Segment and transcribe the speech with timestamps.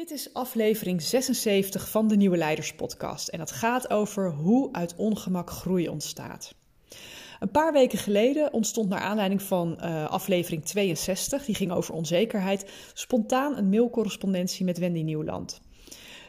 [0.00, 4.94] Dit is aflevering 76 van de Nieuwe Leiders Podcast en dat gaat over hoe uit
[4.96, 6.54] ongemak groei ontstaat.
[7.40, 12.70] Een paar weken geleden ontstond naar aanleiding van uh, aflevering 62, die ging over onzekerheid,
[12.94, 15.60] spontaan een mailcorrespondentie met Wendy Nieuwland.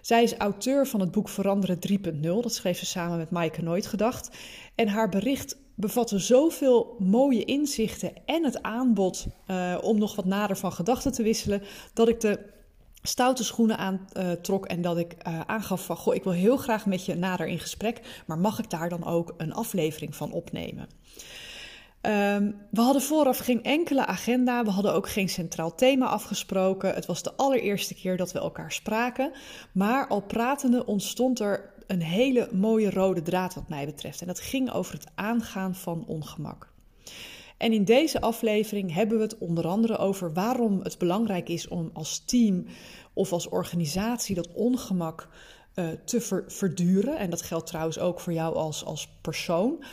[0.02, 3.86] Zij is auteur van het boek Veranderen 3.0, dat schreef ze samen met Maaike Nooit
[3.86, 4.38] Gedacht.
[4.76, 10.58] En haar bericht bevatte zoveel mooie inzichten en het aanbod uh, om nog wat nader
[10.58, 11.64] van gedachten te wisselen,
[11.94, 12.60] dat ik de
[13.02, 16.86] stoute schoenen aantrok uh, en dat ik uh, aangaf van, goh, ik wil heel graag
[16.86, 20.88] met je nader in gesprek, maar mag ik daar dan ook een aflevering van opnemen?
[22.02, 26.94] Um, we hadden vooraf geen enkele agenda, we hadden ook geen centraal thema afgesproken.
[26.94, 29.32] Het was de allereerste keer dat we elkaar spraken,
[29.72, 34.22] maar al pratende ontstond er een hele mooie rode draad wat mij betreft.
[34.22, 36.70] En dat ging over het aangaan van ongemak.
[37.62, 41.90] En in deze aflevering hebben we het onder andere over waarom het belangrijk is om
[41.94, 42.66] als team
[43.14, 45.28] of als organisatie dat ongemak
[45.76, 47.18] uh, te ver verduren.
[47.18, 49.84] En dat geldt trouwens ook voor jou als, als persoon.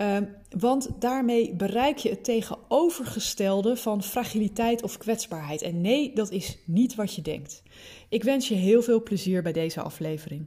[0.00, 0.16] Uh,
[0.58, 5.62] want daarmee bereik je het tegenovergestelde van fragiliteit of kwetsbaarheid.
[5.62, 7.62] En nee, dat is niet wat je denkt.
[8.08, 10.46] Ik wens je heel veel plezier bij deze aflevering.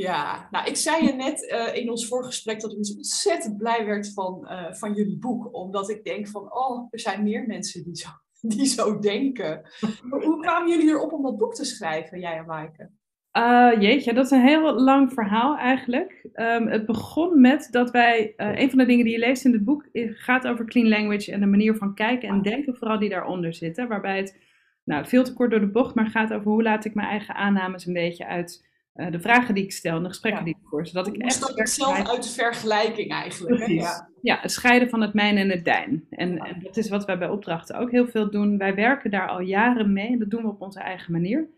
[0.00, 3.86] Ja, nou ik zei je net uh, in ons voorgesprek dat ik dus ontzettend blij
[3.86, 5.54] werd van, uh, van jullie boek.
[5.54, 8.08] Omdat ik denk van, oh, er zijn meer mensen die zo,
[8.56, 9.62] die zo denken.
[10.10, 12.90] Hoe kwamen jullie erop om dat boek te schrijven, jij en Maaike?
[13.38, 16.28] Uh, jeetje, dat is een heel lang verhaal eigenlijk.
[16.34, 19.64] Um, het begon met dat wij, een van de dingen die je leest in het
[19.64, 23.54] boek gaat over clean language en de manier van kijken en denken vooral die daaronder
[23.54, 23.88] zitten.
[23.88, 24.40] Waarbij het
[24.84, 27.34] nou, veel te kort door de bocht, maar gaat over hoe laat ik mijn eigen
[27.34, 30.46] aannames een beetje uit uh, de vragen die ik stel en de gesprekken ja.
[30.46, 30.86] die ik voer.
[30.86, 33.66] Zodat ik echt stap ik zelf uit de vergelijking eigenlijk.
[33.66, 33.72] Hè?
[33.72, 34.08] Ja.
[34.22, 36.06] ja, het scheiden van het mijn en het dijn.
[36.10, 36.44] En, ja.
[36.44, 38.58] en, dat is wat wij bij opdrachten ook heel veel doen.
[38.58, 41.48] Wij werken daar al jaren mee en dat doen we op onze eigen manier.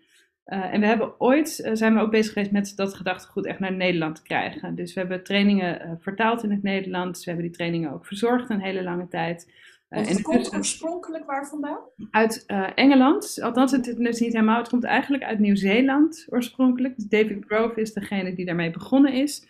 [0.46, 3.58] Uh, en we hebben ooit, uh, zijn we ook bezig geweest met dat gedachtegoed echt
[3.58, 4.74] naar Nederland te krijgen.
[4.74, 7.24] Dus we hebben trainingen vertaald in het Nederlands.
[7.24, 9.52] We hebben die trainingen ook verzorgd een hele lange tijd.
[9.94, 11.78] Want het komt oorspronkelijk waar vandaan?
[12.10, 13.38] Uit uh, Engeland.
[13.42, 14.58] Althans, het is niet helemaal.
[14.58, 16.96] Het komt eigenlijk uit Nieuw-Zeeland oorspronkelijk.
[16.96, 19.46] Dus David Grove is degene die daarmee begonnen is.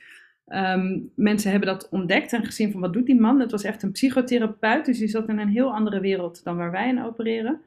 [0.46, 3.40] Um, mensen hebben dat ontdekt en gezien van wat doet die man.
[3.40, 6.70] Het was echt een psychotherapeut, dus die zat in een heel andere wereld dan waar
[6.70, 7.60] wij in opereren.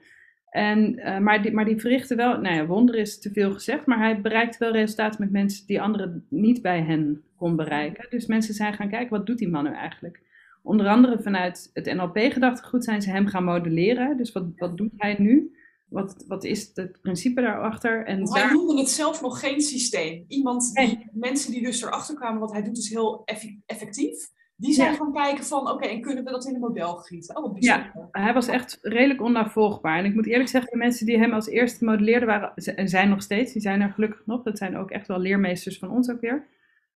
[0.50, 3.86] En, uh, maar, die, maar die verrichtte wel, nou ja, wonder is te veel gezegd,
[3.86, 8.10] maar hij bereikt wel resultaten met mensen die anderen niet bij hen kon bereiken.
[8.10, 10.22] Dus mensen zijn gaan kijken, wat doet die man nu eigenlijk?
[10.66, 14.18] Onder andere vanuit het NLP-gedachtegoed zijn ze hem gaan modelleren.
[14.18, 15.56] Dus wat, wat doet hij nu?
[15.90, 18.06] Wat, wat is het principe daarachter?
[18.06, 18.54] En hij daar...
[18.54, 20.26] noemde het zelf nog geen systeem.
[20.28, 21.10] Iemand die, nee.
[21.12, 23.24] mensen die dus erachter kwamen, wat hij doet is heel
[23.66, 24.34] effectief.
[24.58, 24.98] Die zijn ja.
[24.98, 27.44] gaan kijken van, oké, okay, en kunnen we dat in een model gieten?
[27.44, 29.98] Oh, ja, hij was echt redelijk onnavolgbaar.
[29.98, 33.10] En ik moet eerlijk zeggen, de mensen die hem als eerste modelleerden waren, en zijn
[33.10, 34.44] nog steeds, die zijn er gelukkig nog.
[34.44, 36.48] Dat zijn ook echt wel leermeesters van ons ook weer.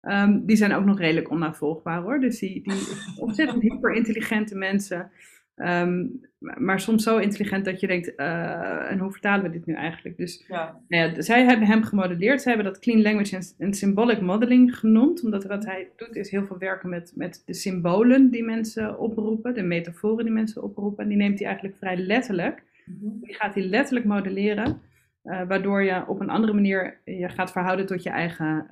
[0.10, 2.20] Um, die zijn ook nog redelijk onnavolgbaar hoor.
[2.20, 2.88] Dus die, die
[3.26, 5.12] ontzettend hyperintelligente mensen.
[5.56, 9.74] Um, maar soms zo intelligent dat je denkt, uh, en hoe vertalen we dit nu
[9.74, 10.18] eigenlijk?
[10.18, 10.80] Dus ja.
[10.88, 12.42] Nou ja, zij hebben hem gemodelleerd.
[12.42, 15.24] Zij hebben dat clean language en symbolic modeling genoemd.
[15.24, 19.54] Omdat wat hij doet is heel veel werken met, met de symbolen die mensen oproepen.
[19.54, 21.04] De metaforen die mensen oproepen.
[21.04, 22.64] En die neemt hij eigenlijk vrij letterlijk.
[22.86, 23.20] Mm -hmm.
[23.22, 24.82] Die gaat hij letterlijk modelleren.
[25.28, 28.68] Uh, waardoor je op een andere manier je gaat verhouden tot je eigen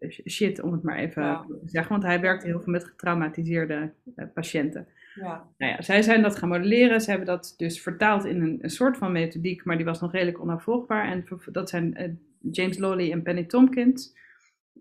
[0.00, 1.40] uh, shit, om het maar even ja.
[1.40, 1.92] te zeggen.
[1.92, 4.86] Want hij werkt heel veel met getraumatiseerde uh, patiënten.
[5.14, 5.46] Ja.
[5.58, 7.00] Nou ja, zij zijn dat gaan modelleren.
[7.00, 10.12] Ze hebben dat dus vertaald in een, een soort van methodiek, maar die was nog
[10.12, 11.04] redelijk onafvolgbaar.
[11.04, 12.18] En dat zijn
[12.50, 14.16] James Lawley en Penny Tompkins.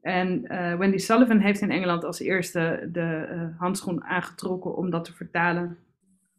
[0.01, 0.41] En
[0.77, 3.27] Wendy Sullivan heeft in Engeland als eerste de
[3.57, 5.77] handschoen aangetrokken om dat te vertalen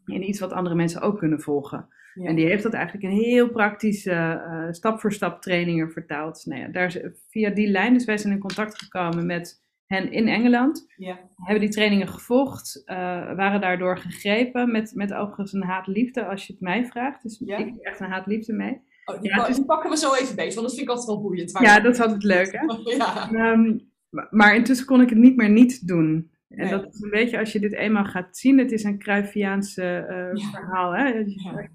[0.07, 1.89] in iets wat andere mensen ook kunnen volgen.
[2.15, 2.29] Ja.
[2.29, 6.47] En die heeft dat eigenlijk in heel praktische uh, stap voor stap trainingen vertaald.
[6.47, 10.29] Nou ja, daar, via die lijn, dus wij zijn in contact gekomen met hen in
[10.29, 10.87] Engeland.
[10.97, 11.19] Ja.
[11.37, 12.97] Hebben die trainingen gevolgd, uh,
[13.35, 17.23] waren daardoor gegrepen met, met overigens een haat-liefde, als je het mij vraagt.
[17.23, 17.57] Dus ja.
[17.57, 18.81] ik heb echt een haat-liefde mee.
[19.05, 21.09] Oh, die, ja, dus, die pakken we zo even beet, want dat vind ik altijd
[21.09, 21.59] wel boeiend.
[21.61, 22.67] Ja, dat is altijd leuk hè.
[22.97, 23.53] ja.
[23.53, 23.91] Um,
[24.31, 26.31] maar intussen kon ik het niet meer niet doen.
[26.55, 30.07] En dat is een beetje, als je dit eenmaal gaat zien, het is een Cruyffiaanse
[30.35, 30.93] uh, verhaal.
[30.93, 31.09] Hè?
[31.09, 31.69] Ja.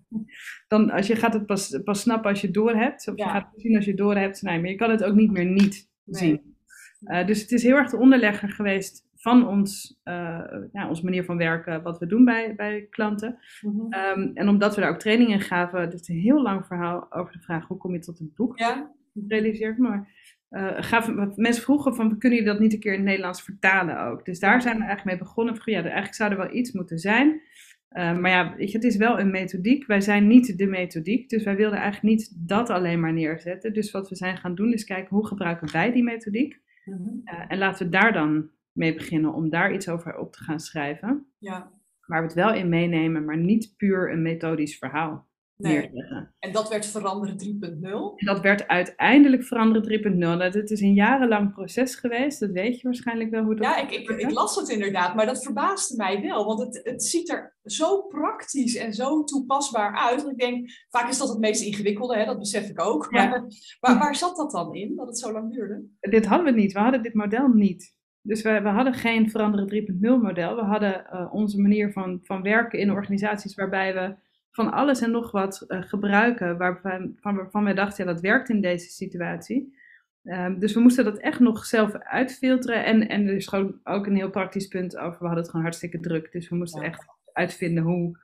[0.68, 3.08] Dan, als je gaat het pas, pas snappen als je door hebt.
[3.08, 4.42] Of je gaat het zien als je door hebt.
[4.42, 6.56] Nee, maar je kan het ook niet meer niet zien.
[7.02, 11.24] Uh, dus het is heel erg de onderlegger geweest van ons, uh, ja, onze manier
[11.24, 13.38] van werken, wat we doen bij, bij klanten.
[13.62, 13.94] Mm -hmm.
[13.94, 17.34] um, en omdat we daar ook trainingen gaven, dat is een heel lang verhaal over
[17.34, 18.60] de vraag hoe kom je tot een boek.
[18.60, 18.92] Ja.
[19.28, 20.16] Realiseer maar.
[20.50, 24.02] Uh, gaven, mensen vroegen van, kunnen jullie dat niet een keer in het Nederlands vertalen
[24.02, 24.26] ook?
[24.26, 25.58] Dus daar zijn we eigenlijk mee begonnen.
[25.58, 27.42] Van, ja, eigenlijk zou er wel iets moeten zijn.
[27.92, 29.86] Uh, maar ja, weet je, het is wel een methodiek.
[29.86, 33.74] Wij zijn niet de methodiek, dus wij wilden eigenlijk niet dat alleen maar neerzetten.
[33.74, 36.62] Dus wat we zijn gaan doen is kijken, hoe gebruiken wij die methodiek?
[36.84, 37.22] -hmm.
[37.26, 40.60] uh, en laten we daar dan mee beginnen om daar iets over op te gaan
[40.60, 41.26] schrijven.
[41.38, 41.72] Ja.
[42.06, 45.28] Waar we het wel in meenemen, maar niet puur een methodisch verhaal.
[45.58, 45.92] Nee.
[46.40, 47.38] En dat werd Veranderen
[48.20, 48.26] 3.0?
[48.26, 50.20] Dat werd uiteindelijk Veranderen 3.0.
[50.20, 52.40] Dat het is een jarenlang proces geweest.
[52.40, 55.16] Dat weet je waarschijnlijk wel hoe dat Ja, ik, ik, ik, las het inderdaad.
[55.16, 56.46] Maar dat verbaasde mij wel.
[56.46, 60.22] Want het, het ziet er zo praktisch en zo toepasbaar uit.
[60.22, 62.18] Dat ik denk, vaak is dat het meest ingewikkelde.
[62.18, 62.26] Hè?
[62.26, 63.08] Dat besef ik ook.
[63.10, 63.28] Ja.
[63.28, 63.46] Maar
[63.80, 64.96] waar, waar zat dat dan in?
[64.96, 65.86] Dat het zo lang duurde?
[66.00, 66.74] Dit hadden we niet.
[66.74, 67.96] We hadden dit model niet.
[68.22, 70.56] Dus we, we hadden geen Veranderen 3.0 model.
[70.56, 74.16] We hadden uh, onze manier van, van werken in organisaties waarbij we
[74.58, 78.50] van alles en nog wat uh, gebruiken waarvan, van, waarvan wij dachten, ja, dat werkt
[78.50, 79.78] in deze situatie.
[80.24, 82.86] Um, dus we moesten dat echt nog zelf uitfilteren.
[82.86, 85.20] En, en er is gewoon ook een heel praktisch punt over.
[85.20, 86.32] We hadden het gewoon hartstikke druk.
[86.32, 88.18] Dus we moesten echt uitvinden hoe,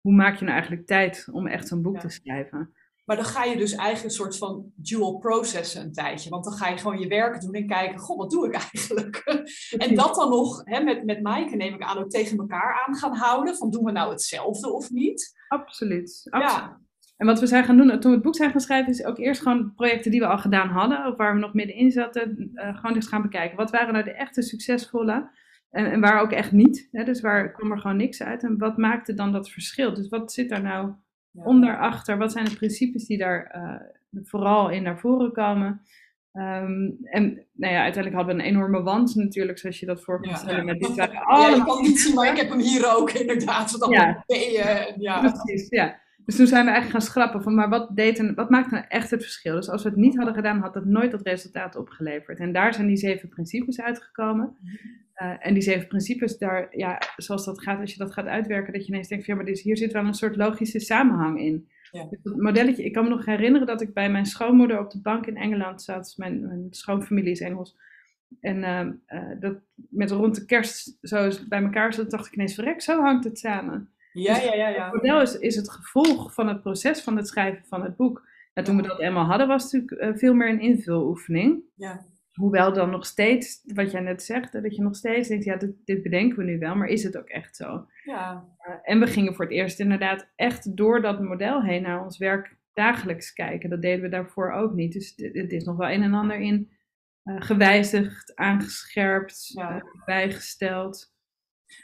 [0.00, 2.00] hoe maak je nou eigenlijk tijd om echt zo'n boek ja.
[2.00, 2.74] te schrijven.
[3.04, 6.30] Maar dan ga je dus eigenlijk een soort van dual processen een tijdje.
[6.30, 9.16] Want dan ga je gewoon je werk doen en kijken, goh, wat doe ik eigenlijk?
[9.84, 12.94] en dat dan nog hè, met, met Maaike neem ik aan ook tegen elkaar aan
[12.94, 13.56] gaan houden.
[13.56, 15.34] Van doen we nou hetzelfde of niet?
[15.48, 16.26] Absoluut.
[16.30, 16.64] absoluut.
[16.68, 16.82] Ja.
[17.16, 19.18] En wat we zijn gaan doen toen we het boek zijn gaan schrijven, is ook
[19.18, 22.76] eerst gewoon projecten die we al gedaan hadden, of waar we nog middenin zaten, uh,
[22.76, 23.56] gewoon eens gaan bekijken.
[23.56, 25.30] Wat waren nou de echte succesvolle
[25.70, 26.88] en, en waar ook echt niet?
[26.92, 27.04] Hè?
[27.04, 28.42] Dus waar kwam er gewoon niks uit?
[28.42, 29.94] En wat maakte dan dat verschil?
[29.94, 30.92] Dus wat zit daar nou
[31.34, 31.44] ja.
[31.44, 32.18] onder, achter?
[32.18, 35.80] Wat zijn de principes die daar uh, vooral in naar voren komen?
[36.32, 40.20] Um, en nou ja, uiteindelijk hadden we een enorme wand natuurlijk, zoals je dat voor
[40.20, 40.66] kan stellen.
[40.66, 40.72] Ja.
[40.72, 41.06] Met ja,
[41.64, 43.78] kan niet zien, maar ik heb hem hier ook inderdaad.
[43.78, 44.24] Wat ja.
[44.26, 45.20] Beën, ja.
[45.20, 46.02] Precies, ja.
[46.24, 48.84] Dus toen zijn we eigenlijk gaan schrappen van, maar wat, deed en, wat maakt nou
[48.88, 49.54] echt het verschil?
[49.54, 52.38] Dus als we het niet hadden gedaan, had dat nooit dat resultaat opgeleverd.
[52.38, 54.56] En daar zijn die zeven principes uitgekomen.
[55.22, 58.72] Uh, en die zeven principes, daar, ja, zoals dat gaat, als je dat gaat uitwerken,
[58.72, 61.68] dat je ineens denkt, ja, maar dit, hier zit wel een soort logische samenhang in.
[61.90, 62.06] Ja.
[62.10, 65.00] Dus dat modelletje, ik kan me nog herinneren dat ik bij mijn schoonmoeder op de
[65.00, 66.14] bank in Engeland zat.
[66.16, 67.76] Mijn, mijn schoonfamilie is Engels.
[68.40, 72.54] En uh, uh, dat met rond de kerst zo bij elkaar zat, dacht ik ineens,
[72.54, 73.88] verrek, zo hangt het samen.
[74.12, 74.68] Ja, ja, ja.
[74.68, 74.84] ja.
[74.84, 78.26] Het model is, is het gevolg van het proces van het schrijven van het boek.
[78.52, 81.62] En toen we dat eenmaal hadden, was het natuurlijk uh, veel meer een invuloefening.
[81.74, 82.06] Ja.
[82.34, 85.70] Hoewel dan nog steeds, wat jij net zegt, dat je nog steeds denkt, ja, dit,
[85.84, 87.86] dit bedenken we nu wel, maar is het ook echt zo?
[88.04, 88.48] Ja.
[88.68, 92.18] Uh, en we gingen voor het eerst inderdaad echt door dat model heen naar ons
[92.18, 93.70] werk dagelijks kijken.
[93.70, 94.92] Dat deden we daarvoor ook niet.
[94.92, 96.70] Dus het is nog wel een en ander in
[97.24, 99.82] uh, gewijzigd, aangescherpt, ja.
[100.04, 101.12] bijgesteld.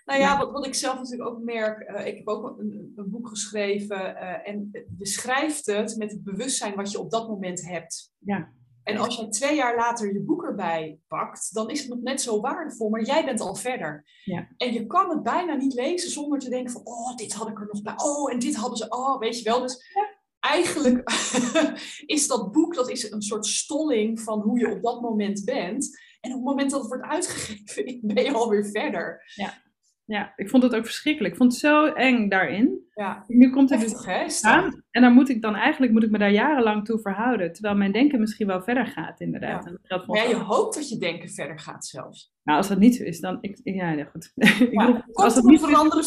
[0.04, 3.10] Nou ja, wat, wat ik zelf natuurlijk ook merk, uh, ik heb ook een, een
[3.10, 8.14] boek geschreven en je schrijft het met het bewustzijn wat je op dat moment hebt.
[8.18, 8.52] Ja.
[8.90, 12.20] En als je twee jaar later je boek erbij pakt, dan is het nog net
[12.20, 14.04] zo waardevol, maar jij bent al verder.
[14.24, 14.48] Ja.
[14.56, 17.60] En je kan het bijna niet lezen zonder te denken van, oh, dit had ik
[17.60, 19.60] er nog bij, oh, en dit hadden ze, oh, weet je wel.
[19.60, 20.08] Dus ja.
[20.40, 21.10] eigenlijk
[22.06, 25.98] is dat boek, dat is een soort stolling van hoe je op dat moment bent.
[26.20, 29.22] En op het moment dat het wordt uitgegeven, ben je alweer verder.
[29.34, 29.62] Ja.
[30.10, 31.32] Ja, ik vond het ook verschrikkelijk.
[31.32, 32.88] Ik vond het zo eng daarin.
[32.94, 33.24] Ja.
[33.26, 34.82] Nu komt het dus aan.
[34.90, 37.52] En dan moet ik dan eigenlijk moet ik me daar jarenlang toe verhouden.
[37.52, 39.64] Terwijl mijn denken misschien wel verder gaat, inderdaad.
[39.64, 39.70] Ja.
[39.70, 42.32] En dat ja, je hoopt dat je denken verder gaat zelfs.
[42.42, 43.38] Nou, als dat niet zo is, dan...
[43.40, 44.32] Ik, ja, ja, goed.
[44.70, 46.04] Ja, als het niet veranderen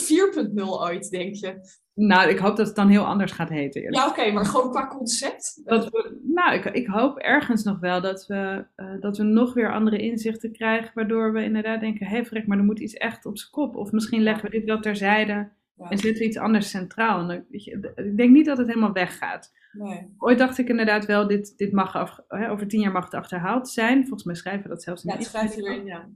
[0.51, 1.59] 4.0 ooit, denk je?
[1.95, 3.81] Nou, ik hoop dat het dan heel anders gaat heten.
[3.81, 4.03] Eerlijk.
[4.03, 5.61] Ja, oké, maar gewoon qua concept?
[5.63, 9.53] Dat we, nou, ik, ik hoop ergens nog wel dat we, uh, dat we nog
[9.53, 13.25] weer andere inzichten krijgen, waardoor we inderdaad denken, hé hey, maar er moet iets echt
[13.25, 13.75] op zijn kop.
[13.75, 15.89] Of misschien leggen we dit wel terzijde ja.
[15.89, 17.19] en zetten we iets anders centraal.
[17.19, 19.51] En dan, weet je, ik denk niet dat het helemaal weggaat.
[19.71, 20.13] Nee.
[20.17, 23.13] Ooit dacht ik inderdaad wel, dit, dit mag af, hè, over tien jaar mag het
[23.13, 24.01] achterhaald zijn.
[24.01, 25.31] Volgens mij schrijven we dat zelfs niet.
[25.31, 26.09] Ja, erin, ja.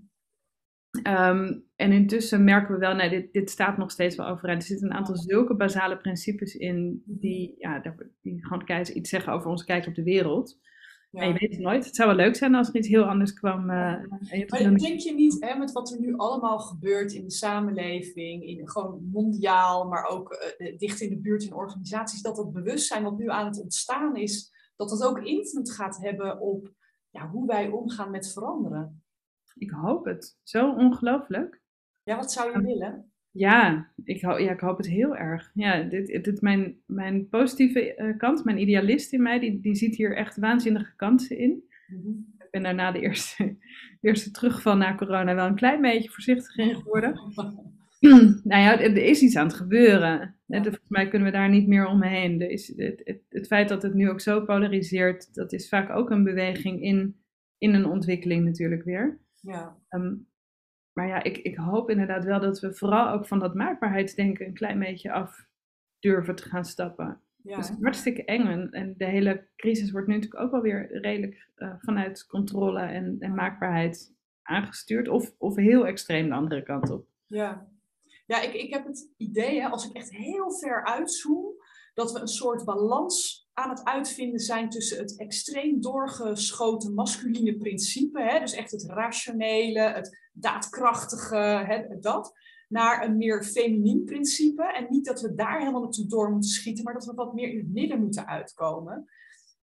[1.03, 4.61] Um, en intussen merken we wel, nee, dit, dit staat nog steeds wel overeind.
[4.61, 9.49] Er zitten een aantal zulke basale principes in die, ja, die gewoon iets zeggen over
[9.49, 10.59] ons kijk op de wereld.
[11.11, 11.21] Ja.
[11.21, 11.85] En je weet het nooit.
[11.85, 13.59] Het zou wel leuk zijn als er iets heel anders kwam.
[13.59, 18.43] Uh, maar denk je niet, hè, met wat er nu allemaal gebeurt in de samenleving,
[18.43, 23.03] in, gewoon mondiaal, maar ook uh, dicht in de buurt in organisaties, dat dat bewustzijn
[23.03, 26.75] wat nu aan het ontstaan is, dat dat ook invloed gaat hebben op
[27.09, 29.01] ja, hoe wij omgaan met veranderen?
[29.59, 30.39] Ik hoop het.
[30.43, 31.61] Zo ongelooflijk.
[32.03, 33.11] Ja, wat zou je willen?
[33.31, 35.51] Ja, ik, ho ja, ik hoop het heel erg.
[35.53, 39.95] Ja, dit, dit, mijn, mijn positieve uh, kant, mijn idealist in mij, die, die ziet
[39.95, 41.63] hier echt waanzinnige kansen in.
[41.87, 42.09] Mhm.
[42.39, 43.57] Ik ben daarna de eerste,
[44.01, 47.19] eerste terugval na corona wel een klein beetje voorzichtig in geworden.
[48.43, 50.35] nou ja, er is iets aan het gebeuren.
[50.45, 50.61] Ja.
[50.61, 52.41] Volgens mij kunnen we daar niet meer omheen.
[52.41, 55.89] Er is, het, het, het, feit dat het nu ook zo polariseert, dat is vaak
[55.89, 57.15] ook een beweging in,
[57.57, 59.19] in een ontwikkeling natuurlijk weer.
[59.47, 59.77] Ja.
[59.89, 60.27] Um,
[60.93, 64.53] maar ja, ik, ik hoop inderdaad wel dat we vooral ook van dat maakbaarheidsdenken een
[64.53, 65.45] klein beetje af
[65.99, 67.21] durven te gaan stappen.
[67.43, 67.55] Ja.
[67.55, 68.45] Dat is hartstikke eng.
[68.47, 72.79] En, en, de hele crisis wordt nu natuurlijk ook wel weer redelijk uh, vanuit controle
[72.79, 75.07] en, en maakbaarheid aangestuurd.
[75.07, 77.07] Of, of heel extreem de andere kant op.
[77.27, 77.67] Ja,
[78.25, 81.53] ja ik, ik heb het idee, hè, als ik echt heel ver uitzoom,
[81.93, 88.21] dat we een soort balans aan het uitvinden zijn tussen het extreem doorgeschoten masculine principe,
[88.21, 92.33] hè, dus echt het rationele, het daadkrachtige, hè, dat,
[92.67, 94.63] naar een meer feminien principe.
[94.73, 97.49] En niet dat we daar helemaal naartoe door moeten schieten, maar dat we wat meer
[97.49, 99.09] in het midden moeten uitkomen.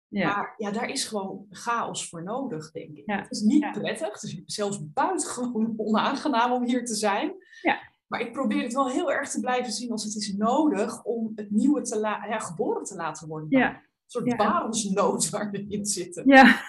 [0.09, 0.27] Ja.
[0.27, 3.03] Maar ja, daar is gewoon chaos voor nodig, denk ik.
[3.07, 7.35] Het is niet prettig, het is zelfs buitengewoon onaangenaam om hier te zijn.
[7.63, 7.90] Ja.
[8.11, 11.33] Maar ik probeer het wel heel erg te blijven zien als het is nodig om
[11.35, 13.59] het nieuwe te ja, geboren te laten worden.
[13.59, 13.69] Ja.
[13.69, 14.37] Een soort ja.
[14.37, 16.23] barensnood waar we in zitten.
[16.27, 16.45] Ja.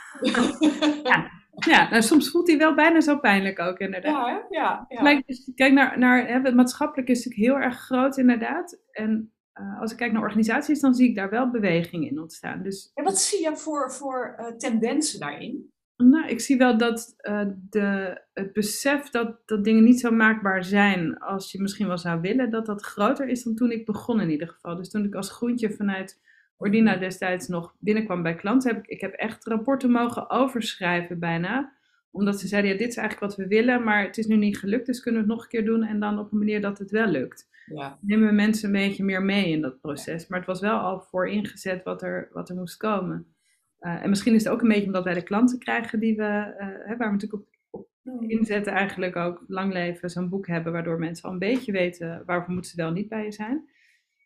[1.04, 1.32] ja.
[1.56, 1.90] ja.
[1.90, 4.28] nou, soms voelt hij wel bijna zo pijnlijk ook, inderdaad.
[4.28, 4.86] Ja, ja.
[4.90, 5.22] ja.
[5.26, 8.80] Dus, kijk naar, naar hè, het maatschappelijk is natuurlijk heel erg groot, inderdaad.
[8.92, 12.64] En uh, als ik kijk naar organisaties, dan zie ik daar wel beweging in ontstaan.
[12.64, 15.71] Dus, en wat zie je voor, voor uh, tendensen daarin?
[16.10, 20.64] Nou, ik zie wel dat uh, de, het besef dat, dat dingen niet zo maakbaar
[20.64, 24.22] zijn als je misschien wel zou willen, dat dat groter is dan toen ik begon
[24.22, 24.76] in ieder geval.
[24.76, 26.20] Dus toen ik als groentje vanuit
[26.58, 31.74] Ordina destijds nog binnenkwam bij klanten, heb ik, ik heb echt rapporten mogen overschrijven bijna.
[32.12, 34.58] Omdat ze zeiden, ja, dit is eigenlijk wat we willen, maar het is nu niet
[34.58, 36.78] gelukt, dus kunnen we het nog een keer doen en dan op een manier dat
[36.78, 37.50] het wel lukt.
[37.66, 37.98] Ja.
[38.02, 40.28] Nemen we mensen een beetje meer mee in dat proces.
[40.28, 43.36] Maar het was wel al voor ingezet wat er, wat er moest komen.
[43.82, 46.54] Uh, en misschien is het ook een beetje omdat wij de klanten krijgen die we,
[46.86, 47.88] hè, waar we natuurlijk op, op,
[48.28, 52.54] inzetten, eigenlijk ook lang leven zo'n boek hebben, waardoor mensen al een beetje weten waarvoor
[52.54, 53.70] moeten ze wel niet bij je zijn.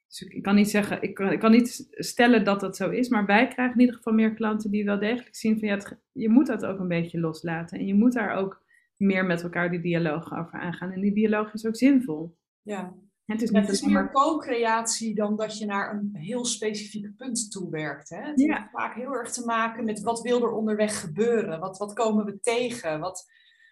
[0.07, 3.09] Dus ik, kan niet zeggen, ik kan, ik kan, niet stellen dat dat zo is,
[3.09, 5.97] maar wij krijgen in ieder geval meer klanten die wel degelijk zien van ja, het,
[6.11, 7.79] je moet dat ook een beetje loslaten.
[7.79, 8.63] En je moet daar ook
[8.97, 10.91] meer met elkaar die dialoog over aangaan.
[10.91, 12.37] En die dialoog is ook zinvol.
[12.61, 12.93] Ja,
[13.25, 17.69] het is, het is meer co-creatie dan dat je naar een heel specifiek punt toe
[17.69, 18.09] werkt.
[18.09, 18.21] Hè?
[18.21, 21.59] Het heeft vaak heel erg te maken met wat wil er onderweg gebeuren?
[21.59, 22.99] Wat, wat komen we tegen?
[22.99, 23.31] Wat...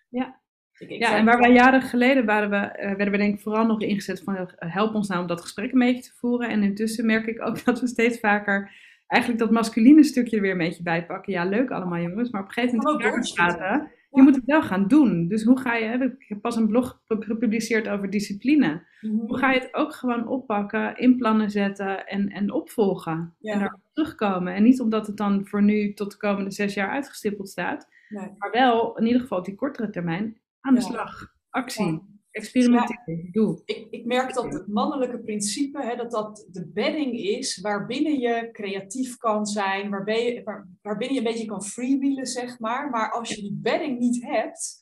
[0.09, 0.41] Ja.
[0.77, 3.81] ja, en waar wij jaren geleden waren we, uh, werden we denk ik vooral nog
[3.81, 6.49] ingezet van eh, help ons nou om dat gesprek een beetje te voeren.
[6.49, 8.71] En intussen merk ik ook dat we steeds vaker
[9.07, 11.33] eigenlijk dat masculine stukje er weer een beetje bij pakken.
[11.33, 14.87] Ja, leuk allemaal jongens, maar op een gegeven moment praten je moet het wel gaan
[14.87, 15.27] doen.
[15.27, 18.87] Dus hoe ga je, ik heb pas een blog gepubliceerd over discipline.
[19.01, 19.15] Mhm.
[19.15, 23.35] Hoe ga je het ook gewoon oppakken, in plannen zetten en, en opvolgen?
[23.41, 24.53] En daar terugkomen.
[24.53, 28.29] En niet omdat het dan voor nu tot de komende zes jaar uitgestippeld staat, nee.
[28.37, 31.33] maar wel in ieder geval op die kortere termijn aan de slag.
[31.49, 32.12] Actie.
[32.33, 33.61] Experimenteren, doe.
[33.65, 38.49] Ik, ik, merk dat het mannelijke principe, hè, dat dat de bedding is waarbinnen je
[38.51, 42.89] creatief kan zijn, waarbij je, waar, waarbinnen je een beetje kan freewheelen, zeg maar.
[42.89, 44.77] Maar als je die bedding niet hebt,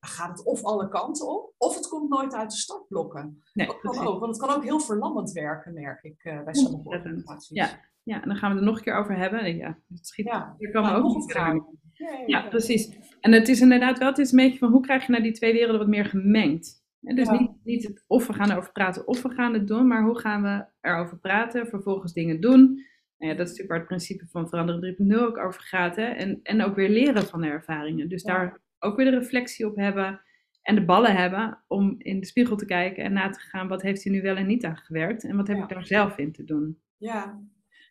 [0.00, 3.42] dan gaat het of alle kanten op, of het komt nooit uit de startblokken.
[3.52, 6.54] Nee, dat kan ook, want het kan ook heel verlammend werken, merk ik uh, bij
[6.54, 7.56] sommige organisaties.
[7.56, 7.80] Ja.
[8.02, 9.56] ja, en dan gaan we er nog een keer over hebben.
[9.56, 11.32] Ja, het schiet, ja, er kan ook.
[11.92, 12.90] Ja, ja, precies.
[13.20, 15.32] En het is inderdaad wel, het is een beetje van hoe krijg je nou die
[15.32, 16.84] twee werelden wat meer gemengd?
[17.14, 20.04] Dus niet, niet het, of we gaan erover praten of we gaan het doen, maar
[20.04, 22.60] hoe gaan we erover praten, vervolgens dingen doen.
[23.18, 25.96] Nou ja, dat is natuurlijk waar het principe van veranderen 3.0 ook over gaat.
[25.96, 26.04] Hè?
[26.04, 28.08] En, en ook weer leren van de ervaringen.
[28.08, 30.20] Dus daar ook weer de reflectie op hebben
[30.62, 33.82] en de ballen hebben om in de spiegel te kijken en na te gaan wat
[33.82, 36.32] heeft hij nu wel en niet aan gewerkt en wat heb ik daar zelf in
[36.32, 36.80] te doen.
[36.96, 37.40] Ja,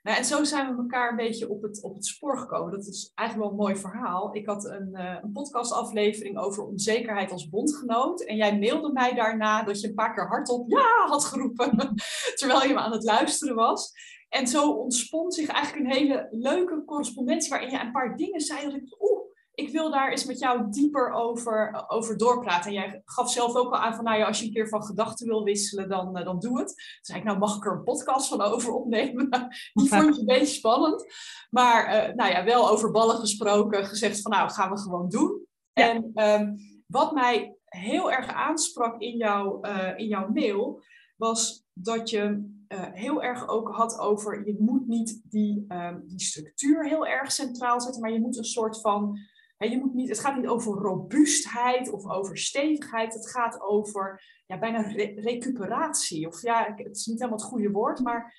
[0.06, 2.72] nou, en zo zijn we elkaar een beetje op het, op het spoor gekomen.
[2.72, 4.36] Dat is eigenlijk wel een mooi verhaal.
[4.36, 8.22] Ik had een, uh, een podcastaflevering over onzekerheid als bondgenoot.
[8.22, 11.96] En jij mailde mij daarna dat je een paar keer hardop ja had geroepen.
[12.40, 13.92] terwijl je me aan het luisteren was.
[14.30, 18.64] En zo ontspond zich eigenlijk een hele leuke correspondentie waarin je een paar dingen zei
[18.64, 19.20] dat ik, oeh,
[19.56, 22.68] ik wil daar eens met jou dieper over, over doorpraten.
[22.68, 24.84] En jij gaf zelf ook al aan van, nou ja, als je een keer van
[24.84, 26.68] gedachten wil wisselen, dan, uh, dan doe het.
[26.68, 29.30] Toen zei ik, nou mag ik er een podcast van over opnemen?
[29.74, 31.06] Die vond je een beetje spannend.
[31.50, 35.46] Maar uh, nou ja, wel over ballen gesproken, gezegd van, nou, gaan we gewoon doen.
[35.74, 36.56] En um,
[36.88, 40.84] wat mij heel erg aansprak in, jou, uh, in jouw mail,
[41.16, 42.54] was dat je
[42.94, 47.82] heel erg ook had over, je moet niet die, um, die structuur heel erg centraal
[47.82, 49.20] zetten, maar je moet een soort van
[49.58, 53.14] je moet niet, het gaat niet over robuustheid of over stevigheid.
[53.14, 54.82] Het gaat over ja, bijna
[55.16, 56.28] recuperatie.
[56.28, 58.34] Of ja, het is niet helemaal het goede woord, maar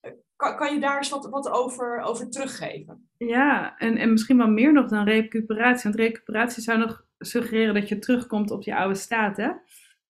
[0.00, 3.08] eh, kan, je daar eens wat, over, over teruggeven?
[3.16, 5.82] Ja, en, en misschien wel meer nog dan recuperatie.
[5.82, 9.36] Want recuperatie zou nog suggereren dat je terugkomt op je oude staat.
[9.36, 9.50] Hè?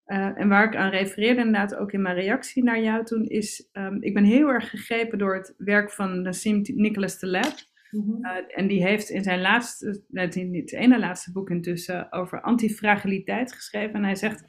[0.06, 3.68] Uh, en waar ik aan refereerde inderdaad ook in mijn reactie naar jou toen, is
[3.72, 7.54] um, ik ben heel erg gegrepen door het werk van Nassim Nicholas Taleb.
[7.92, 13.52] Mm en die heeft in zijn laatste, in het ene laatste boek intussen, over antifragiliteit
[13.52, 13.94] geschreven.
[13.94, 14.44] En hij zegt,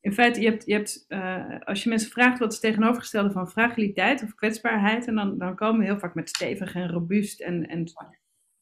[0.00, 3.50] in feite, je hebt, je hebt, uh, als je mensen vraagt wat is tegenovergestelde van
[3.50, 7.66] fragiliteit of kwetsbaarheid, en dan, dan komen we heel vaak met stevig en robuust en,
[7.66, 7.84] en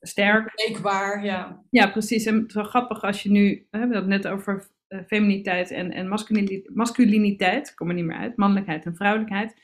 [0.01, 0.55] sterk.
[0.55, 1.65] Breekbaar, ja.
[1.71, 2.27] Ja, precies.
[2.27, 5.71] En het is wel grappig als je nu, we hebben het net over uh, feminiteit
[5.71, 9.55] en, en masculiniteit, masculiniteit, kom er niet meer uit, mannelijkheid en vrouwelijkheid,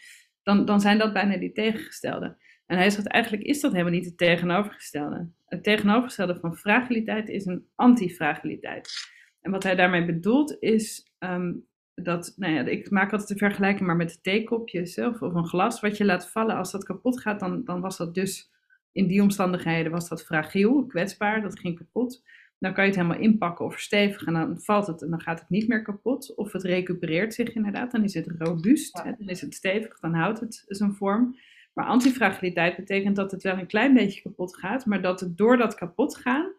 [0.42, 2.36] dan, dan zijn dat bijna die tegengestelde.
[2.68, 5.28] En hij zegt eigenlijk is dat helemaal niet het tegenovergestelde.
[5.46, 8.90] Het tegenovergestelde van fragiliteit is een antifragiliteit.
[9.40, 11.52] En wat hij daarmee bedoelt is ehm,
[11.94, 15.80] dat, nou ja, ik maak altijd de vergelijking maar met theekopjes of, of een glas.
[15.80, 18.50] Wat je laat vallen als dat kapot gaat, dan, dan was dat dus
[18.92, 22.22] in die omstandigheden was dat fragiel, kwetsbaar, dat ging kapot.
[22.58, 25.40] Dan kan je het helemaal inpakken of verstevigen en dan valt het en dan gaat
[25.40, 26.34] het niet meer kapot.
[26.34, 30.40] Of het recupereert zich inderdaad, dan is het robuust, dan is het stevig, dan houdt
[30.40, 31.36] het zijn vorm.
[31.78, 35.56] Maar antifragiliteit betekent dat het wel een klein beetje kapot gaat, maar dat het door
[35.56, 36.52] dat kapot gaan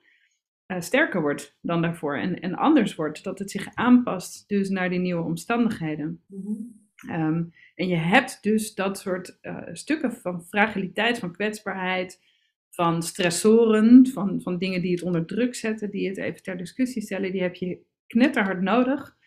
[0.67, 3.23] uh, sterker wordt dan daarvoor en, en anders wordt.
[3.23, 6.23] Dat het zich aanpast dus naar die nieuwe omstandigheden.
[6.25, 6.53] Mhm.
[6.95, 7.43] Ehm,
[7.75, 12.21] en je hebt dus dat soort uh, stukken van fragiliteit, van kwetsbaarheid,
[12.69, 17.01] van stressoren, van, van dingen die het onder druk zetten, die het even ter discussie
[17.01, 19.17] stellen, die heb je knetterhard nodig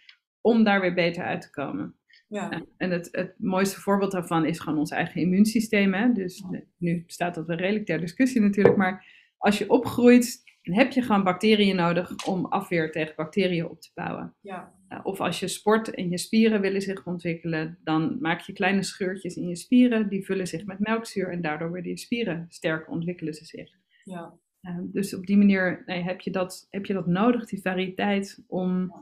[0.41, 1.97] om daar weer beter uit te komen.
[2.33, 2.63] Ja.
[2.77, 5.95] En het, het mooiste voorbeeld daarvan is gewoon ons eigen immuunsysteem.
[5.95, 6.13] Hè?
[6.13, 6.45] Dus
[6.79, 11.25] nu staat dat wel redelijk ter discussie natuurlijk, maar als je opgroeit, heb je gewoon
[11.25, 14.35] bacteriën nodig om afweer tegen bacteriën op te bouwen.
[14.41, 14.75] Ja.
[15.03, 19.37] Of als je sport en je spieren willen zich ontwikkelen, dan maak je kleine scheurtjes
[19.37, 23.35] in je spieren, die vullen zich met melkzuur en daardoor worden je spieren sterker, ontwikkelen
[23.35, 23.71] ze zich.
[24.05, 24.35] Ja.
[24.83, 28.93] dus op die manier nee, heb, je dat, heb je dat nodig, die variëteit, om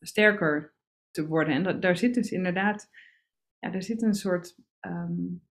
[0.00, 0.71] sterker
[1.12, 1.54] te worden.
[1.54, 2.88] En dat, daar zit dus inderdaad,
[3.58, 5.42] ja, daar zit een soort, um,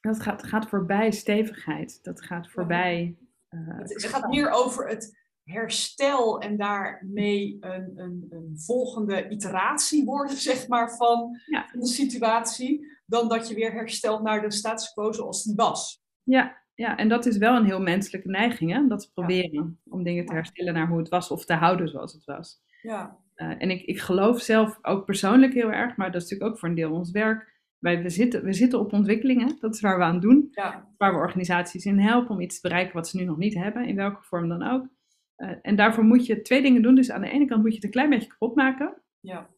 [0.00, 3.16] dat gaat, gaat voorbij stevigheid, dat gaat voorbij...
[3.50, 10.36] Uh, het, gaat meer over het herstel en daarmee een, een, een volgende iteratie worden,
[10.36, 11.38] zeg maar, van,
[11.72, 16.02] de situatie, dan dat je weer herstelt naar de status quo zoals die was.
[16.22, 18.86] Ja, ja, en dat is wel een heel menselijke neiging, hè?
[18.86, 22.12] dat te proberen om dingen te herstellen naar hoe het was of te houden zoals
[22.12, 22.62] het was.
[22.82, 23.18] Ja.
[23.36, 26.58] Uh, en ik, ik geloof zelf ook persoonlijk heel erg, maar dat is natuurlijk ook
[26.58, 27.52] voor een deel ons werk.
[27.78, 30.48] Wij, we, zitten, we zitten op ontwikkelingen, dat is waar we aan doen.
[30.50, 30.88] Ja.
[30.96, 33.86] Waar we organisaties in helpen om iets te bereiken wat ze nu nog niet hebben,
[33.86, 34.88] in welke vorm dan ook.
[35.36, 36.94] Uh, en daarvoor moet je twee dingen doen.
[36.94, 39.02] Dus aan de ene kant moet je het een klein beetje kapot maken.
[39.20, 39.50] Ja.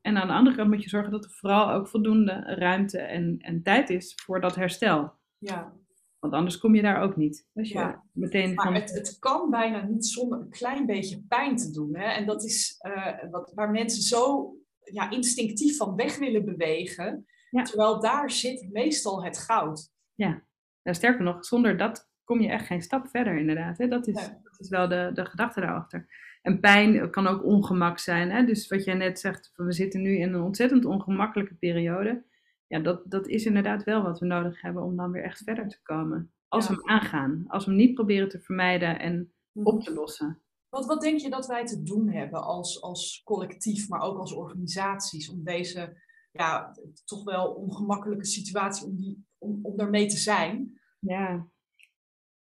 [0.00, 3.36] En aan de andere kant moet je zorgen dat er vooral ook voldoende ruimte en,
[3.38, 5.12] en tijd is voor dat herstel.
[5.38, 5.72] Ja.
[6.20, 7.46] Want anders kom je daar ook niet.
[7.54, 8.04] Als je ja.
[8.12, 11.96] meteen maar het, het, kan bijna niet zonder een klein beetje pijn te doen.
[11.96, 12.04] Hè?
[12.04, 14.54] En dat is uh, wat, waar mensen zo
[14.92, 17.26] ja, instinctief van weg willen bewegen.
[17.50, 19.92] Terwijl daar zit meestal het goud.
[20.14, 20.42] Ja.
[20.82, 23.78] ja, sterker nog, zonder dat kom je echt geen stap verder inderdaad.
[23.78, 23.88] Hè?
[23.88, 26.08] Dat, is, dat is wel de, de gedachte daarachter.
[26.42, 28.30] En pijn kan ook ongemak zijn.
[28.30, 28.44] Hè?
[28.44, 32.24] Dus wat jij net zegt, we zitten nu in een ontzettend ongemakkelijke periode
[32.70, 35.68] ja, dat, dat is inderdaad wel wat we nodig hebben om dan weer echt verder
[35.68, 36.32] te komen.
[36.48, 37.44] Als we hem aangaan.
[37.48, 39.66] Als we hem niet proberen te vermijden en mhm.
[39.66, 40.42] op te lossen.
[40.68, 44.32] Wat, wat denk je dat wij te doen hebben als, als collectief, maar ook als
[44.32, 46.02] organisaties, om deze
[46.32, 50.80] ja, toch wel ongemakkelijke situatie, om, die, om, om daarmee te zijn?
[50.98, 51.48] Ja.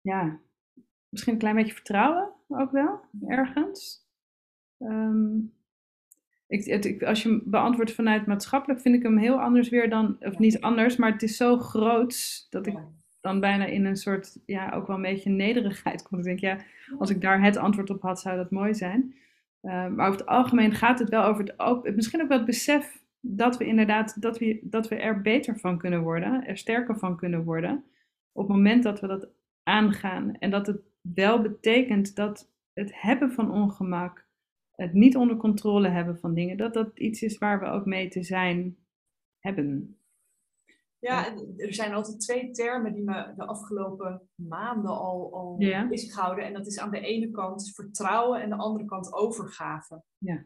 [0.02, 0.42] ja,
[1.10, 4.08] misschien een klein beetje vertrouwen ook wel, ergens.
[4.78, 5.55] Um,
[6.48, 10.18] ik, het, als je hem beantwoordt vanuit maatschappelijk, vind ik hem heel anders weer dan,
[10.20, 12.78] of niet anders, maar het is zo groot dat ik
[13.22, 16.18] dan bijna in een soort, ja, ook wel een beetje nederigheid kom.
[16.18, 16.58] Ik denk, ja,
[16.98, 19.16] als ik daar het antwoord op had, zou dat mooi zijn.
[19.62, 22.46] Uh, maar over het algemeen gaat het wel over het, ook, misschien ook wel het
[22.46, 26.98] besef dat we inderdaad, dat we, dat we er beter van kunnen worden, er sterker
[26.98, 27.84] van kunnen worden,
[28.32, 29.28] op het moment dat we dat
[29.64, 30.36] aangaan.
[30.40, 34.25] En dat het wel betekent dat het hebben van ongemak,
[34.76, 38.10] het niet onder controle hebben van dingen, dat dat iets is waar we ook mee
[38.10, 38.78] te zijn
[39.40, 40.00] hebben.
[41.00, 45.88] Ja, er zijn altijd twee termen die me de afgelopen maanden al, al ja.
[45.88, 46.46] bezighouden.
[46.46, 50.04] En dat is aan de ene kant vertrouwen en aan de andere kant overgave.
[50.18, 50.46] Ja.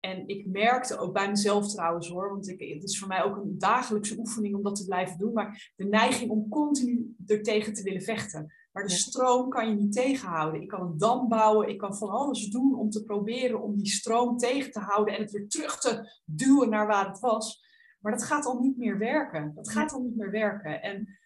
[0.00, 3.36] En ik merkte ook bij mezelf trouwens hoor, want ik, het is voor mij ook
[3.36, 7.74] een dagelijkse oefening om dat te blijven doen, maar de neiging om continu er tegen
[7.74, 8.52] te willen vechten.
[8.78, 10.60] Maar de stroom kan je niet tegenhouden.
[10.60, 13.86] Ik kan een dam bouwen, ik kan van alles doen om te proberen om die
[13.86, 17.64] stroom tegen te houden en het weer terug te duwen naar waar het was.
[18.00, 19.52] Maar dat gaat al niet meer werken.
[19.54, 20.82] Dat gaat al niet meer werken.
[20.82, 21.18] En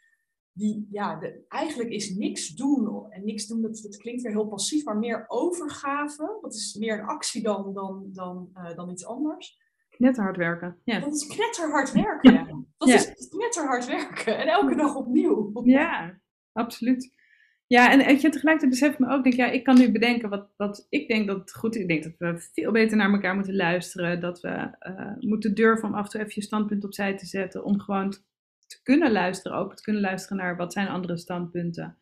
[0.53, 4.49] die, ja, de, eigenlijk is niks doen, en niks doen, dat, dat klinkt weer heel
[4.49, 6.39] passief, maar meer overgave.
[6.41, 9.61] Dat is meer een actie dan, dan, dan, uh, dan iets anders.
[9.89, 10.79] Knetterhard werken.
[10.85, 10.99] Ja.
[10.99, 12.67] Dat is knetterhard werken.
[12.79, 12.95] Dat ja.
[12.95, 14.39] is knetterhard werken.
[14.39, 15.51] En elke dag opnieuw.
[15.65, 16.21] Ja,
[16.53, 17.21] absoluut.
[17.73, 20.49] Ja, en je, tegelijkertijd besef ik me ook, denk ja, ik kan nu bedenken wat,
[20.57, 21.83] wat ik denk dat het goed is.
[21.83, 24.21] Ik denk dat we veel beter naar elkaar moeten luisteren.
[24.21, 27.65] Dat we uh, moeten durven om af en toe even je standpunt opzij te zetten.
[27.65, 28.11] Om gewoon
[28.67, 31.97] te kunnen luisteren, ook te kunnen luisteren naar wat zijn andere standpunten.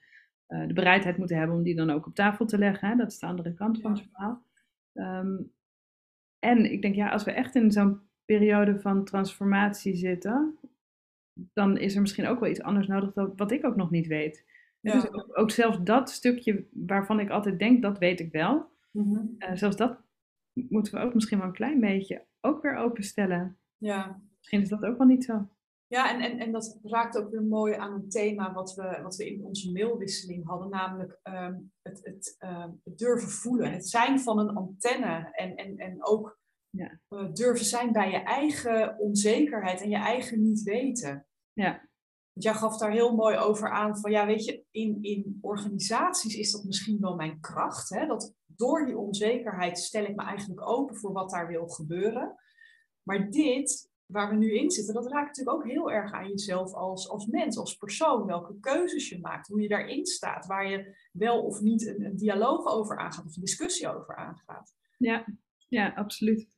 [0.49, 2.89] Uh, de bereidheid moeten hebben om die dan ook op tafel te leggen.
[2.89, 2.97] Hè?
[2.97, 4.43] Dat is de andere kant van het verhaal.
[4.95, 5.53] Um,
[6.39, 10.59] en ik denk, ja, als we echt in zo'n periode van transformatie zitten,
[11.33, 14.07] dan is er misschien ook wel iets anders nodig dan wat ik ook nog niet
[14.07, 14.49] weet.
[14.81, 14.93] Ja.
[14.93, 18.69] Dus ook, ook, zelfs dat stukje waarvan ik altijd denk, dat weet ik wel.
[18.91, 20.01] Mm zelfs dat
[20.53, 23.59] moeten we ook misschien wel een klein beetje ook weer openstellen.
[23.77, 24.23] Ja.
[24.39, 25.49] Misschien is dat ook wel niet zo.
[25.87, 29.17] Ja, en, en, en dat raakt ook weer mooi aan een thema wat we, wat
[29.17, 33.73] we in onze mailwisseling hadden, namelijk ehm, het, het, ehm, het, durven voelen.
[33.73, 36.39] Het zijn van een antenne en, en, en ook
[36.71, 37.01] ja.
[37.09, 41.27] uh, durven zijn bij je eigen onzekerheid en je eigen niet weten.
[41.53, 41.89] Ja.
[42.33, 46.53] Jij gaf daar heel mooi over aan van, ja, weet je, in, in organisaties is
[46.53, 47.89] dat misschien wel mijn kracht.
[47.89, 48.07] Hè?
[48.07, 52.37] Dat door die onzekerheid stel ik me eigenlijk open voor wat daar wil gebeuren.
[53.03, 56.73] Maar dit, waar we nu in zitten, dat raakt natuurlijk ook heel erg aan jezelf
[56.73, 58.27] als, als mens, als persoon.
[58.27, 62.17] Welke keuzes je maakt, hoe je daarin staat, waar je wel of niet een, een
[62.17, 64.75] dialoog over aangaat of een discussie over aangaat.
[64.99, 65.25] Ja,
[65.69, 66.49] ja absoluut.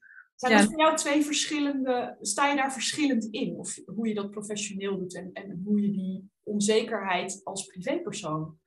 [0.48, 3.54] Zijn dat voor jou twee verschillende, sta je daar verschillend in?
[3.56, 8.60] Of hoe je dat professioneel doet en, en hoe je die onzekerheid als privépersoon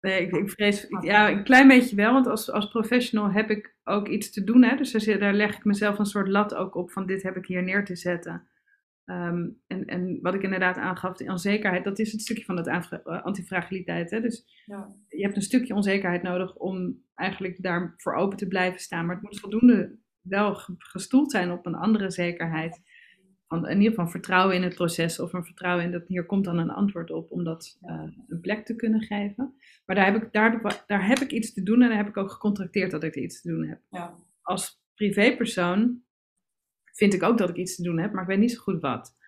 [0.00, 3.76] Nee, ik, ik, vrees, ja, een klein beetje wel, want als, als professional heb ik
[3.84, 4.62] ook iets te doen.
[4.62, 4.76] Hè?
[4.76, 7.62] Dus daar, leg ik mezelf een soort lat ook op van dit heb ik hier
[7.62, 8.48] neer te zetten.
[9.04, 12.66] Ehm, en, en wat ik inderdaad aangaf, de onzekerheid, dat is het stukje van het
[12.66, 14.10] eh, antifragiliteit.
[14.10, 14.20] Hè?
[14.20, 14.94] Dus ja.
[15.08, 19.06] je hebt een stukje onzekerheid nodig om eigenlijk daarvoor open te blijven staan.
[19.06, 22.80] Maar het moet voldoende wel gestoeld zijn op een andere zekerheid.
[23.46, 26.44] Van, in ieder geval vertrouwen in het proces of een vertrouwen in dat hier komt
[26.44, 29.54] dan een antwoord op om dat uh, een plek te kunnen geven.
[29.86, 32.16] Maar daar heb, ik, daar, daar heb ik iets te doen en daar heb ik
[32.16, 33.80] ook gecontracteerd dat ik iets te doen heb.
[33.90, 34.14] Ja.
[34.42, 36.02] Als privépersoon
[36.92, 38.80] vind ik ook dat ik iets te doen heb, maar ik weet niet zo goed
[38.80, 39.18] wat.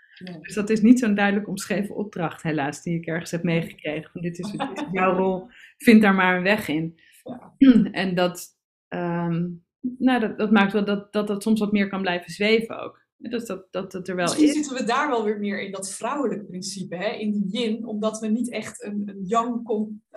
[0.40, 4.10] Dus dat is niet zo'n duidelijk omschreven opdracht, helaas, die ik ergens heb meegekregen.
[4.10, 5.46] Van dit, is, dit is jouw rol,
[5.78, 7.00] vind daar maar een weg in.
[7.22, 7.54] Ja.
[7.92, 8.48] En dat,
[8.88, 9.64] um,
[9.98, 13.00] nou, dat, dat maakt wel dat, dat dat soms wat meer kan blijven zweven ook.
[13.16, 15.92] Dus dat, dat het er wel Misschien zitten we daar wel weer meer in dat
[15.92, 17.10] vrouwelijke principe, hè?
[17.10, 19.62] in die yin, omdat we niet echt een, een yang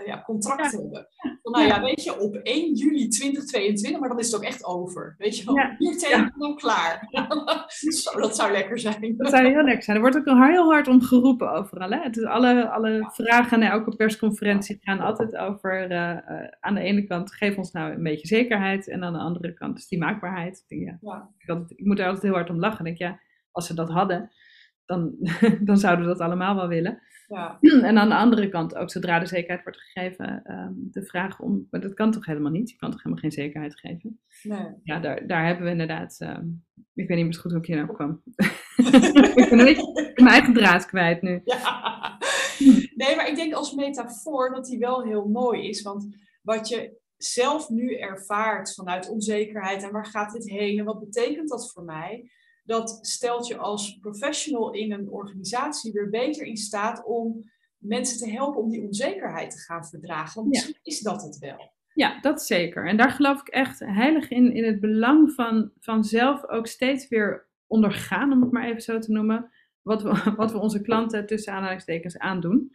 [0.06, 1.08] ja, contract hebben.
[1.42, 1.82] Van, nou ja.
[1.82, 5.16] weet je, op 1 juli 2022, maar dan is het ook echt over.
[5.18, 5.76] Weet je wel, ja.
[5.78, 7.08] hier tegen dan klaar.
[7.68, 9.18] Zo, dat zou lekker zijn.
[9.18, 9.96] Dat zou heel lekker zijn.
[9.96, 11.90] Er wordt ook heel hard om geroepen overal.
[11.90, 12.00] Hè?
[12.00, 16.82] Het is alle, alle vragen naar elke persconferentie gaan altijd over, uh, uh, aan de
[16.82, 20.00] ene kant, geef ons nou een beetje zekerheid, en aan de andere kant is die
[20.00, 20.64] maakbaarheid.
[20.68, 21.30] Ja.
[21.38, 23.20] Ik, ik moet er altijd heel hard om lachen ja,
[23.52, 24.32] als ze dat hadden,
[24.86, 25.16] dan,
[25.68, 27.02] dan zouden we dat allemaal wel willen.
[27.36, 27.58] Ja.
[27.90, 31.68] En aan de andere kant ook, zodra de zekerheid wordt gegeven, ehm, de vraag om,
[31.72, 32.70] maar dat kan toch helemaal niet?
[32.70, 34.20] Je kan toch helemaal geen zekerheid geven?
[34.44, 34.68] Nee.
[34.84, 36.48] Ja, daar, daar hebben we inderdaad, ehm,
[36.94, 38.22] ik weet niet meer goed hoe ik hier nou kwam.
[39.36, 41.42] ik ben een beetje mijn eigen draad kwijt nu.
[41.44, 42.18] Ja.
[42.96, 46.08] Nee, maar ik denk als metafoor dat die wel heel mooi is, want
[46.42, 51.50] wat je zelf nu ervaart vanuit onzekerheid en waar gaat dit heen en wat betekent
[51.50, 52.32] dat voor mij?
[52.66, 57.44] Dat stelt je als professional in een organisatie weer beter in staat om
[57.78, 60.36] mensen te helpen om die onzekerheid te gaan verdragen.
[60.36, 61.74] Want misschien is dat het wel.
[61.94, 62.88] Ja, dat zeker.
[62.88, 67.08] En daar geloof ik echt heilig in, in het belang van, van zelf ook steeds
[67.08, 69.52] weer ondergaan, om het maar even zo te noemen
[69.86, 72.72] wat we, wat we onze klanten tussen aanhalingstekens aandoen.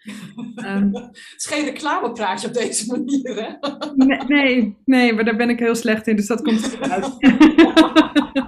[0.64, 3.53] Um, het is geen reclamepraatje op deze manier, hè?
[3.94, 7.16] Nee, nee, nee, maar daar ben ik heel slecht in, dus dat komt eruit.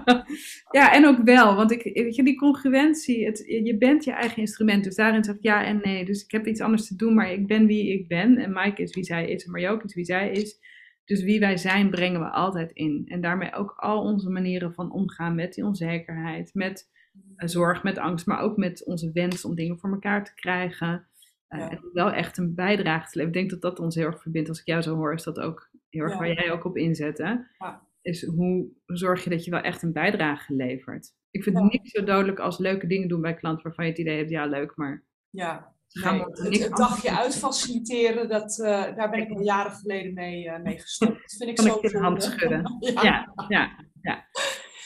[0.78, 4.38] ja, en ook wel, want ik, weet je, die congruentie, het, je bent je eigen
[4.38, 6.04] instrument, dus daarin zeg ik ja en nee.
[6.04, 8.82] Dus ik heb iets anders te doen, maar ik ben wie ik ben en Mike
[8.82, 10.60] is wie zij is en Marjoke is wie zij is.
[11.04, 13.04] Dus wie wij zijn brengen we altijd in.
[13.06, 16.90] En daarmee ook al onze manieren van omgaan met die onzekerheid, met
[17.36, 21.06] eh, zorg, met angst, maar ook met onze wens om dingen voor elkaar te krijgen.
[21.48, 23.26] Uh, En wel echt een bijdrage te leveren.
[23.26, 24.48] Ik denk dat dat ons heel erg verbindt.
[24.48, 27.18] Als ik jou zo hoor, is dat ook heel erg waar jij ook op inzet.
[27.18, 27.34] Hè?
[27.58, 27.86] Ja.
[28.02, 31.14] Is hoe zorg je dat je wel echt een bijdrage levert?
[31.30, 34.00] Ik vind het niet zo dodelijk als leuke dingen doen bij klanten waarvan je het
[34.00, 35.74] idee hebt, ja leuk, maar ja.
[35.92, 40.62] Nee, het, het dagje uitfaciliteren, dat, uh, daar ben ik al jaren geleden mee, uh,
[40.62, 41.12] mee gestopt.
[41.12, 42.76] Dat vind ik kan zo ik de hand schudden.
[42.80, 43.02] ja.
[43.02, 44.24] ja, ja, ja.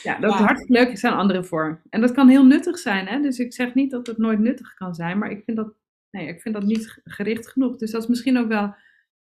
[0.03, 1.81] Ja, dat is hartstikke leuk is een andere vorm.
[1.91, 3.07] En dat kan heel nuttig zijn.
[3.07, 3.21] Hè?
[3.21, 5.75] Dus ik zeg niet dat het nooit nuttig kan zijn, maar ik vind dat,
[6.11, 7.77] nee, ik vind dat niet gericht genoeg.
[7.77, 8.75] Dus dat is misschien ook wel,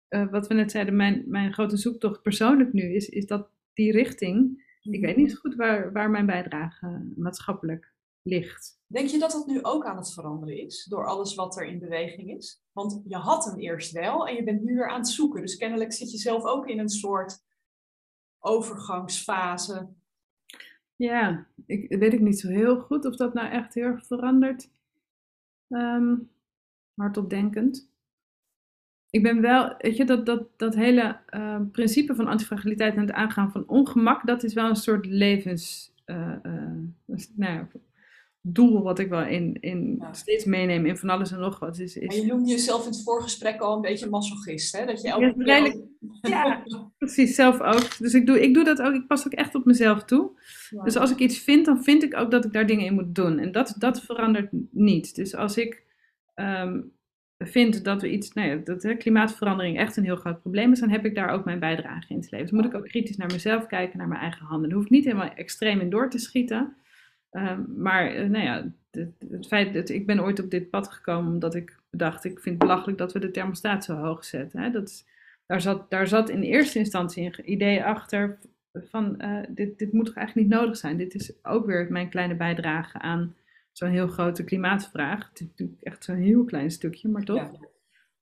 [0.10, 3.92] uh, wat we net zeiden, mijn, mijn grote zoektocht persoonlijk nu, is, is dat die
[3.92, 4.66] richting.
[4.82, 8.80] Ik weet niet zo goed waar, waar mijn bijdrage maatschappelijk ligt.
[8.88, 11.80] Denk je dat dat nu ook aan het veranderen is, door alles wat er in
[11.80, 12.64] beweging is?
[12.72, 15.42] Want je had hem eerst wel en je bent nu weer aan het zoeken.
[15.42, 17.44] Dus kennelijk zit je zelf ook in een soort
[18.40, 19.88] overgangsfase.
[20.96, 24.72] Ja, ik weet ik niet zo heel goed of dat nou echt heel erg verandert.
[25.68, 26.32] Um,
[26.94, 27.92] hardop denkend.
[29.10, 33.12] Ik ben wel, weet je, dat, dat, dat hele uh, principe van antifragiliteit en het
[33.12, 37.66] aangaan van ongemak, dat is wel een soort levens, uh, uh, nou,
[38.54, 41.80] doel wat ik wel in, in steeds meeneem in van alles en nog wat.
[41.80, 42.08] Is, is...
[42.08, 44.86] Maar je noemde jezelf in het voorgesprek al een beetje masochist, hè?
[44.86, 45.82] Dat je elke ja, keer...
[46.32, 46.64] ja,
[46.98, 47.98] precies, zelf ook.
[47.98, 50.32] Dus ik doe, ik doe dat ook, ik pas ook echt op mezelf toe.
[50.84, 53.16] Dus als ik iets vind, dan vind ik ook dat ik daar dingen in moet
[53.16, 53.40] doen.
[53.40, 55.16] En dat, dat verandert niet.
[55.16, 55.84] Dus als ik
[56.36, 56.92] um,
[57.38, 61.06] vind dat we iets, nou dat klimaatverandering echt een heel groot probleem is, dan heb
[61.06, 62.42] ik daar ook mijn bijdrage in te leveren.
[62.42, 64.70] Dus moet ik ook kritisch naar mezelf kijken, naar mijn eigen handen.
[64.70, 66.76] Dan hoef niet helemaal extreem in door te schieten.
[67.30, 71.34] Ehm, maar uh, nou ja, het, feit dat ik ben ooit op dit pad gekomen
[71.34, 74.60] omdat ik bedacht, ik vind het belachelijk dat we de thermostaat zo hoog zetten.
[74.60, 74.72] Hè.
[74.72, 75.06] Dat
[75.46, 78.38] daar, zat, daar zat in eerste instantie een idee achter
[78.74, 80.98] van uh, dit, dit moet toch eigenlijk niet nodig zijn.
[80.98, 83.36] Dit is ook weer mijn kleine bijdrage aan
[83.78, 85.30] zo'n heel grote klimaatvraag.
[85.30, 87.52] Het is natuurlijk echt zo'n heel klein stukje, maar toch.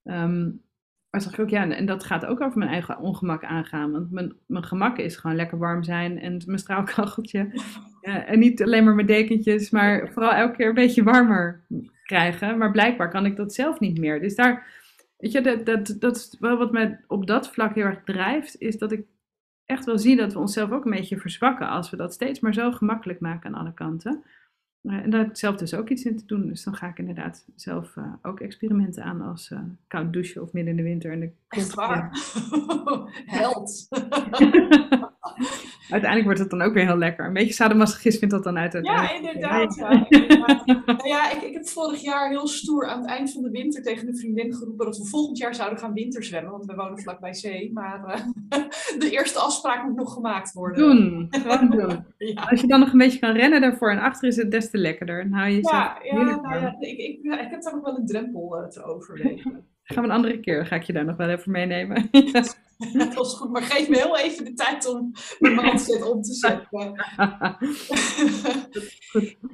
[0.02, 0.22] Ja.
[0.22, 0.64] Um,
[1.10, 3.92] maar zag ik ook, ja, en dat gaat ook over mijn eigen ongemak aangaan.
[3.92, 7.62] Want mijn, mijn gemak is gewoon lekker warm zijn en mijn straalkacheltje.
[8.32, 11.66] en niet alleen maar mijn dekentjes, maar vooral elke keer een beetje warmer
[12.04, 12.58] krijgen.
[12.58, 14.20] Maar blijkbaar kan ik dat zelf niet meer.
[14.20, 14.66] Dus daar,
[15.16, 18.60] weet je, dat, dat, dat is wel wat mij op dat vlak heel erg drijft,
[18.60, 19.06] is dat ik
[19.64, 22.54] echt wel zie dat we onszelf ook een beetje verzwakken als we dat steeds maar
[22.54, 24.24] zo gemakkelijk maken aan alle kanten.
[24.86, 26.46] En daar heb ik zelf dus ook iets in te doen.
[26.46, 30.52] Dus dan ga ik inderdaad zelf uh, ook experimenten aan als uh, koud douchen of
[30.52, 31.12] midden in de winter.
[31.12, 32.10] En de Echt waar?
[33.26, 33.88] Held!
[35.90, 37.26] Uiteindelijk wordt het dan ook weer heel lekker.
[37.26, 38.78] Een beetje sadomasochisme vindt dat dan uit.
[38.82, 39.76] Ja, inderdaad.
[39.76, 40.66] Ja, inderdaad.
[40.66, 43.82] nou ja, ik, ik heb vorig jaar heel stoer aan het eind van de winter
[43.82, 46.50] tegen een vriendin geroepen dat we volgend jaar zouden gaan winterzwemmen.
[46.52, 47.72] Want we wonen vlakbij zee.
[47.72, 48.24] Maar uh,
[49.02, 50.78] de eerste afspraak moet nog gemaakt worden.
[50.78, 52.04] Doen, gewoon doen.
[52.18, 52.46] ja.
[52.50, 54.78] Als je dan nog een beetje kan rennen daarvoor en achter is het des te
[54.78, 55.22] lekkerder.
[55.22, 58.06] Dan hou je ja, ja, nou ja ik, ik, ik, heb daar nog wel een
[58.06, 59.64] drempel uh, te overwegen.
[59.82, 62.10] Gaan we een andere keer, ga ik je daar nog wel even meenemen.
[62.92, 66.34] Dat was goed, maar geef me heel even de tijd om mijn mindset om te
[66.34, 66.68] zetten.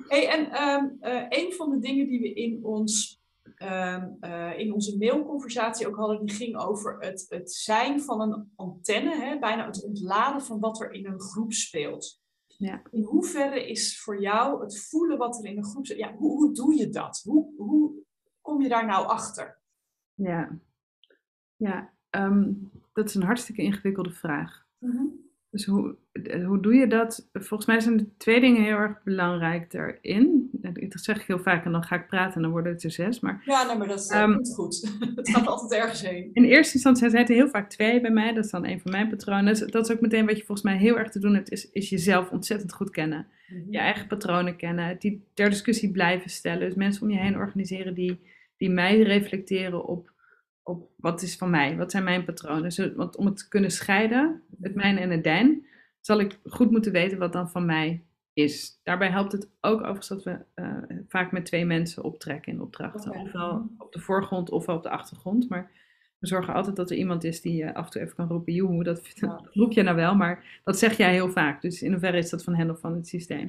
[0.09, 3.21] hey, en um, uh, een van de dingen die we in, ons,
[3.59, 8.53] um, uh, in onze mailconversatie ook hadden, die ging over het, het zijn van een
[8.57, 12.21] antenne, hè, bijna het ontladen van wat er in een groep speelt.
[12.47, 12.83] Ja.
[12.91, 16.37] In hoeverre is voor jou het voelen wat er in een groep speelt, ja, hoe,
[16.37, 17.21] hoe doe je dat?
[17.25, 17.93] Hoe, hoe
[18.41, 19.61] kom je daar nou achter?
[20.15, 20.59] Ja,
[21.57, 24.67] ja um, dat is een hartstikke ingewikkelde vraag.
[24.79, 25.05] Mhm.
[25.53, 27.29] Dus hoe, eh, hoe doe je dat?
[27.33, 30.49] Volgens mij zijn er twee dingen heel erg belangrijk daarin.
[30.53, 32.91] Dat zeg ik heel vaak en dan ga ik praten en dan worden het er
[32.91, 33.21] zes.
[33.21, 34.95] Maar, ja, nee, maar dat is um, goed.
[35.17, 36.31] het gaat altijd ergens heen.
[36.33, 38.35] In eerste instantie zijn het heel vaak twee bij mij.
[38.35, 39.71] Dat is dan een van mijn patronen.
[39.71, 41.89] Dat is ook meteen wat je volgens mij heel erg te doen hebt, is, is
[41.89, 43.27] jezelf ontzettend goed kennen.
[43.49, 43.71] Mhm.
[43.71, 46.67] Je eigen patronen kennen, die ter discussie blijven stellen.
[46.67, 48.21] Dus mensen om je heen organiseren die,
[48.57, 50.12] die mij reflecteren op
[50.63, 52.97] op wat is van mij, wat zijn mijn patronen.
[52.97, 55.67] Want om het te kunnen scheiden, het mijne en het dijn,
[56.01, 58.81] zal ik goed moeten weten wat dan van mij is.
[58.83, 63.11] Daarbij helpt het ook overigens dat we uh, vaak met twee mensen optrekken in opdrachten.
[63.11, 63.23] Okay.
[63.23, 65.49] Ofwel op de voorgrond ofwel op de achtergrond.
[65.49, 65.71] Maar
[66.19, 68.53] we zorgen altijd dat er iemand is die uh, af en toe even kan roepen,
[68.53, 71.63] joehoe, dat, dat, roep je nou wel, maar dat zeg jij heel vaak.
[71.63, 73.49] Dus in hoeverre is dat van hen of van het systeem.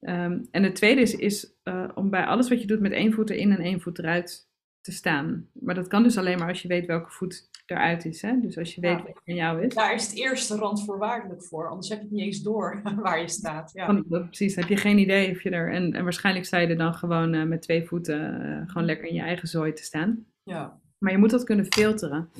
[0.00, 3.12] Um, en het tweede is, is uh, om bij alles wat je doet met één
[3.12, 4.49] voet erin en één voet eruit
[4.80, 5.48] te staan.
[5.52, 8.22] Maar dat kan dus alleen maar als je weet welke voet eruit is.
[8.22, 8.40] Hè?
[8.40, 9.74] Dus als je weet wat van jou is.
[9.74, 11.68] Daar is het eerste randvoorwaardelijk voor.
[11.68, 13.70] Anders heb je het niet eens door waar je staat.
[13.74, 14.02] Ja.
[14.08, 15.72] precies, heb je geen idee of je er...
[15.72, 19.08] En, en waarschijnlijk sta je er dan gewoon uh, met twee voeten uh, gewoon lekker
[19.08, 20.26] in je eigen zooi te staan.
[20.42, 20.80] Ja.
[20.98, 22.30] Maar je moet dat kunnen filteren.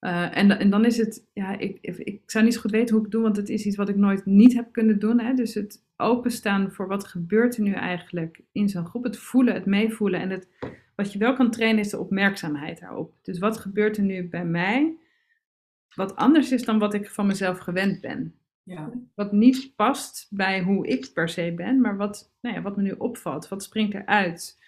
[0.00, 2.98] Uh, en, en dan is het, ja, ik, ik zou niet zo goed weten hoe
[2.98, 5.20] ik het doe, want het is iets wat ik nooit niet heb kunnen doen.
[5.20, 5.34] Hè?
[5.34, 9.04] Dus het openstaan voor wat gebeurt er nu eigenlijk in zo'n groep.
[9.04, 10.48] Het voelen, het meevoelen en het
[11.00, 13.12] wat je wel kan trainen is de opmerkzaamheid daarop.
[13.22, 14.94] Dus wat gebeurt er nu bij mij
[15.94, 18.34] wat anders is dan wat ik van mezelf gewend ben?
[18.62, 18.90] Ja.
[19.14, 22.82] Wat niet past bij hoe ik per se ben, maar wat, nou ja, wat me
[22.82, 23.48] nu opvalt.
[23.48, 24.58] Wat springt eruit?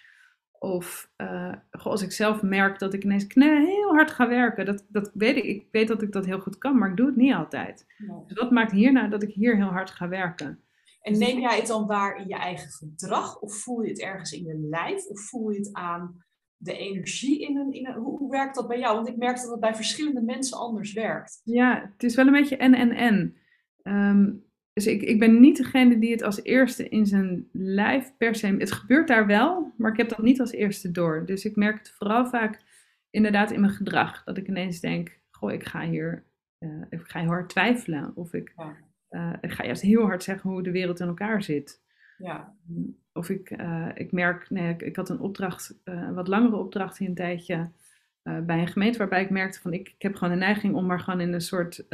[0.59, 4.65] Of uh, als ik zelf merk dat ik ineens heel hard ga werken.
[4.65, 5.45] Dat, dat weet ik.
[5.45, 7.87] Ik weet dat ik dat heel goed kan, maar ik doe het niet altijd.
[8.27, 10.61] Dus dat maakt hierna dat ik hier heel hard ga werken.
[11.03, 13.41] En neem jij het dan waar in je eigen gedrag?
[13.41, 15.07] Of voel je het ergens in je lijf?
[15.07, 16.25] Of voel je het aan
[16.57, 17.73] de energie in een...
[17.73, 18.95] In een hoe, hoe, werkt dat bij jou?
[18.95, 21.41] Want ik merk dat het bij verschillende mensen anders werkt.
[21.45, 23.37] Ja, het is wel een beetje en en en.
[23.83, 28.35] Um, dus ik, ik ben niet degene die het als eerste in zijn lijf per
[28.35, 28.47] se.
[28.47, 31.27] Het gebeurt daar wel, maar ik heb dat niet als eerste door.
[31.27, 32.61] Dus ik merk het vooral vaak
[33.11, 34.25] inderdaad in mijn gedrag.
[34.25, 36.25] Dat ik ineens denk: Goh, ik ga hier
[36.59, 38.13] uh, ik ga heel hard twijfelen.
[38.15, 38.55] Of ik,
[39.13, 41.81] uh, ik ga juist heel hard zeggen hoe de wereld in elkaar zit.
[42.19, 42.55] Ja.
[43.13, 47.01] Of ik, uh, ik merk, nee, ik, ik, had een opdracht, een wat langere opdracht
[47.01, 47.69] in een tijdje.
[48.23, 51.01] Bij een gemeente waarbij ik merkte van ik, ik heb gewoon een neiging om maar
[51.01, 51.87] gewoon in een soort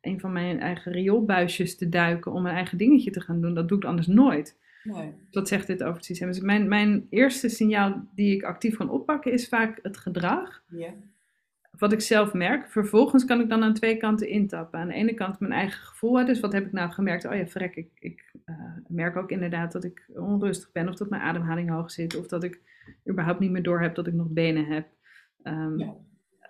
[0.00, 3.54] een van mijn eigen rioolbuisjes te duiken om mijn eigen dingetje te gaan doen.
[3.54, 4.56] Dat doe ik anders nooit.
[4.82, 5.12] Nee.
[5.30, 6.28] Wat zegt dit over het systeem?
[6.28, 10.62] Dus mijn, mijn eerste signaal die ik actief kan oppakken is vaak het gedrag.
[10.68, 10.92] Yeah.
[11.78, 12.70] Wat ik zelf merk.
[12.70, 14.80] Vervolgens kan ik dan aan twee kanten intappen.
[14.80, 16.24] Aan de ene kant mijn eigen gevoel.
[16.24, 17.26] Dus wat heb ik nou gemerkt?
[17.26, 18.56] Oh ja, verrek, ik, ik uh,
[18.88, 20.88] merk ook inderdaad dat ik onrustig ben.
[20.88, 22.16] Of dat mijn ademhaling hoog zit.
[22.16, 22.60] Of dat ik
[23.08, 24.86] überhaupt niet meer door heb dat ik nog benen heb.
[25.42, 25.96] Um,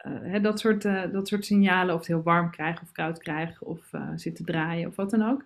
[0.07, 3.67] uh, dat, soort, uh, dat soort signalen, of het heel warm krijgen of koud krijgen,
[3.67, 5.45] of zit te draaien of wat dan ook.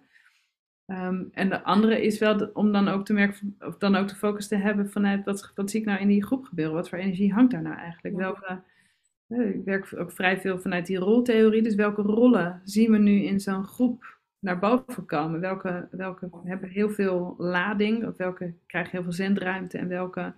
[0.87, 4.09] Um, en de andere is wel de, om dan ook te merken, of dan ook
[4.09, 6.75] de focus te hebben vanuit wat, wat zie ik nou in die groep gebeuren?
[6.75, 8.17] Wat voor energie hangt daar nou eigenlijk?
[8.17, 8.61] Welke,
[9.41, 13.41] ik werk ook vrij veel vanuit die roltheorie, dus welke rollen zien we nu in
[13.41, 15.41] zo'n groep naar boven komen?
[15.41, 20.35] Welke, welke hebben heel veel lading, of welke krijgen heel veel zendruimte en welke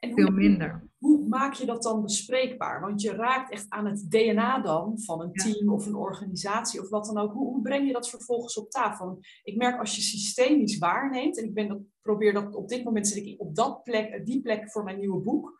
[0.00, 0.88] en Veel minder.
[0.98, 2.80] Hoe maak je dat dan bespreekbaar?
[2.80, 6.88] Want je raakt echt aan het DNA dan van een team of een organisatie of
[6.88, 7.32] wat dan ook.
[7.32, 9.18] Hoe, hoe, breng je dat vervolgens op tafel?
[9.42, 13.08] Ik merk als je systemisch waarneemt, en ik ben dat, probeer dat op dit moment
[13.08, 15.54] zit ik op dat plek, die plek voor mijn nieuwe boek.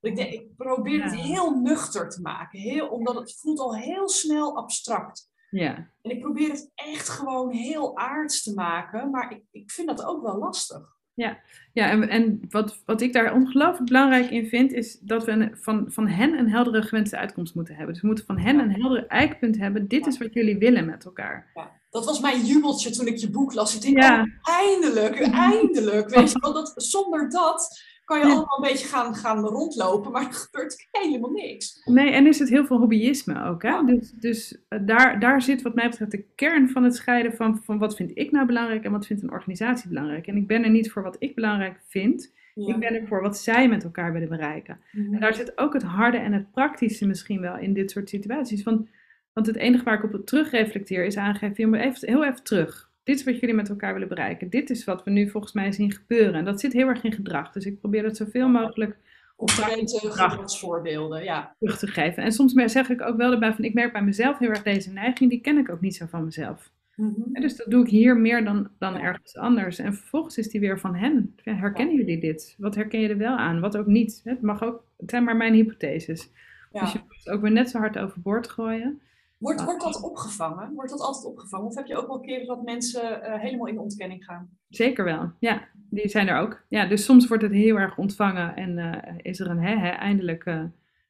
[0.00, 4.08] Ik, denk, ik probeer het heel nuchter te maken, heel, omdat het voelt al heel
[4.08, 5.30] snel abstract.
[5.50, 5.90] Ja.
[6.02, 10.04] En ik probeer het echt gewoon heel aards te maken, maar ik, ik vind dat
[10.04, 10.96] ook wel lastig.
[11.18, 11.38] Ja,
[11.72, 15.56] ja en, en wat, wat ik daar ongelooflijk belangrijk in vind, is dat we een,
[15.56, 17.92] van, van hen een heldere gewenste uitkomst moeten hebben.
[17.92, 19.88] Dus we moeten van hen een helder eikpunt hebben.
[19.88, 21.50] Dit is wat jullie willen met elkaar.
[21.54, 21.70] Ja.
[21.90, 23.74] Dat was mijn jubeltje toen ik je boek las.
[23.74, 24.20] Ik denk, ja.
[24.20, 25.20] oh, eindelijk,
[25.52, 26.08] eindelijk.
[26.08, 30.26] Weet je wel, dat, zonder dat kan je allemaal een beetje gaan, gaan rondlopen, maar
[30.26, 31.80] er gebeurt helemaal niks.
[31.84, 33.62] Nee, en is het heel veel hobbyisme ook.
[33.62, 33.84] Hè?
[33.84, 37.60] Dus, dus uh, daar, daar zit wat mij betreft de kern van het scheiden van,
[37.64, 40.26] van wat vind ik nou belangrijk en wat vindt een organisatie belangrijk.
[40.26, 42.36] En ik ben er niet voor wat ik belangrijk vind.
[42.54, 44.80] Ik ben er voor wat zij met elkaar willen bereiken.
[44.92, 45.14] Mhm.
[45.14, 48.62] En daar zit ook het harde en het praktische misschien wel in dit soort situaties.
[48.62, 48.88] Want,
[49.32, 52.87] want het enige waar ik op terugreflecteer is aangeven, je moet even, heel even terug
[53.08, 54.50] dit is wat jullie met elkaar willen bereiken.
[54.50, 56.34] Dit is wat we nu volgens mij zien gebeuren.
[56.34, 57.52] En dat zit heel erg in gedrag.
[57.52, 58.96] Dus ik probeer het zoveel mogelijk
[59.36, 61.54] op gedragsvoorbeelden ja.
[61.58, 62.22] terug te geven.
[62.22, 64.92] En soms zeg ik ook wel erbij van, ik merk bij mezelf heel erg deze
[64.92, 66.70] neiging, die ken ik ook niet zo van mezelf.
[66.94, 67.40] Mm -hmm.
[67.40, 69.78] dus dat doe ik hier meer dan, dan ergens anders.
[69.78, 71.34] En vervolgens is die weer van hen.
[71.42, 72.54] Herkennen jullie dit?
[72.58, 73.60] Wat herken je er wel aan?
[73.60, 74.20] Wat ook niet?
[74.24, 76.30] Het mag ook, het zijn maar mijn hypotheses.
[76.72, 79.00] Dus je moet het ook weer net zo hard overboord gooien.
[79.38, 80.74] Wordt, wordt dat opgevangen?
[80.74, 81.66] Wordt dat altijd opgevangen?
[81.66, 84.48] Of heb je ook wel keren dat mensen uh, helemaal in ontkenning gaan?
[84.68, 85.68] Zeker wel, ja.
[85.90, 86.64] Die zijn er ook.
[86.68, 89.88] Ja, dus soms wordt het heel erg ontvangen en uh, is er een hè, hè
[89.88, 90.54] eindelijk uh,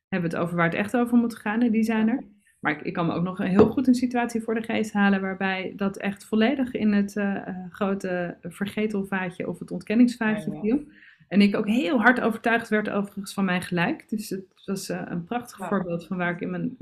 [0.08, 1.62] hebben we het over waar het echt over moet gaan.
[1.62, 2.24] En die zijn er.
[2.60, 5.20] Maar ik, ik, kan me ook nog heel goed een situatie voor de geest halen
[5.20, 7.20] waarbij dat echt volledig in het
[7.70, 10.82] grote vergetelvaatje of het ontkenningsvaatje ja, viel.
[11.28, 14.08] En ik ook heel hard overtuigd werd overigens van mijn gelijk.
[14.08, 16.76] Dus het was een prachtig voorbeeld van waar ik in mijn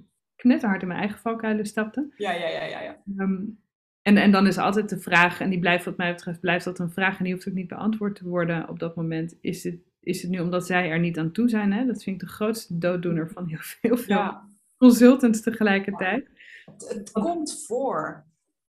[0.47, 2.13] knetterhard in mijn eigen valkuilen stapte.
[2.17, 2.81] Ja, ja, ja, ja.
[2.81, 2.99] ja.
[3.17, 3.59] Um,
[4.03, 6.79] en, en dan is altijd de vraag, en die blijft wat mij betreft, blijft dat
[6.79, 9.37] een vraag en die hoeft ook niet beantwoord te worden op dat moment.
[9.41, 11.73] Is het, is het nu omdat zij er niet aan toe zijn?
[11.73, 11.87] Hè?
[11.87, 14.49] Dat vind ik de grootste dooddoener van heel veel, ja.
[14.77, 16.29] consultants tegelijkertijd.
[16.65, 18.25] Het, het komt voor.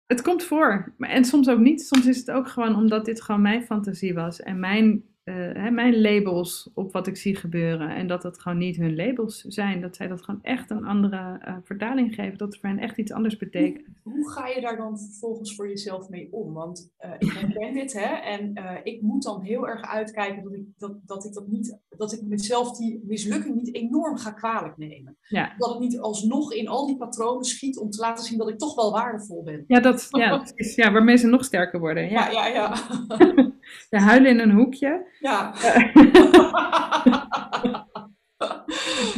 [0.06, 0.94] Het komt voor.
[0.98, 1.82] En soms ook niet.
[1.82, 4.42] Soms is het ook gewoon omdat dit gewoon mijn fantasie was.
[4.42, 7.90] En mijn uh, hè, mijn labels op wat ik zie gebeuren.
[7.90, 9.82] En dat het gewoon niet hun labels zijn.
[9.82, 12.38] Dat zij dat gewoon echt een andere uh, vertaling geven.
[12.38, 13.88] Dat het voor hen echt iets anders betekent.
[14.04, 16.54] Hoe, hoe, ga je daar dan vervolgens voor jezelf mee om?
[16.54, 18.16] Want uh, ik herken dit hè.
[18.16, 21.80] En ik moet dan heel erg uitkijken dat ik dat, dat, ik dat niet.
[21.90, 25.18] Dat ik mezelf die mislukking niet enorm ga kwalijk nemen.
[25.28, 25.54] Ja.
[25.58, 28.58] Dat ik niet alsnog in al die patronen schiet om te laten zien dat ik
[28.58, 29.64] toch wel waardevol ben.
[29.68, 32.10] Ja, dat, ja, is, ja waarmee ze nog sterker worden.
[32.10, 32.76] Ja, ja, ja.
[33.08, 33.52] ja.
[33.90, 35.06] huilen in een hoekje.
[35.20, 35.54] Ja.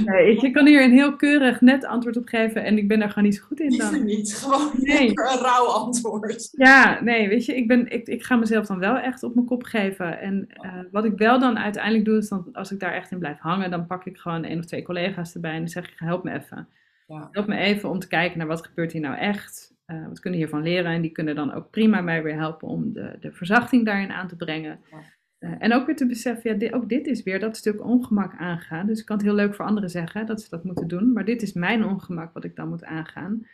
[0.05, 3.09] Nee, je kan hier een heel keurig net antwoord op geven en ik ben daar
[3.09, 3.91] gewoon niet zo goed in dan.
[3.91, 5.07] Liever niet, gewoon nee.
[5.07, 6.49] een rauw antwoord.
[6.51, 9.45] Ja, nee, weet je, ik, ben, ik, ik ga mezelf dan wel echt op mijn
[9.45, 10.19] kop geven.
[10.19, 13.19] En uh, wat ik wel dan uiteindelijk doe, is dan, als ik daar echt in
[13.19, 15.93] blijf hangen, dan pak ik gewoon één of twee collega's erbij en dan zeg ik,
[15.95, 16.67] help me even.
[17.07, 17.27] Ja.
[17.31, 19.74] Help me even om te kijken naar wat gebeurt hier nou echt.
[19.91, 20.91] Uh, wat kunnen hiervan leren?
[20.91, 24.27] En die kunnen dan ook prima mij weer helpen om de, de verzachting daarin aan
[24.27, 24.79] te brengen.
[24.91, 24.97] Ja.
[25.39, 28.35] Uh, en ook weer te beseffen, ja, dit, ook dit is weer dat stuk ongemak
[28.37, 28.87] aangaan.
[28.87, 31.13] Dus ik kan het heel leuk voor anderen zeggen dat ze dat moeten doen.
[31.13, 33.47] Maar dit is mijn ongemak wat ik dan moet aangaan.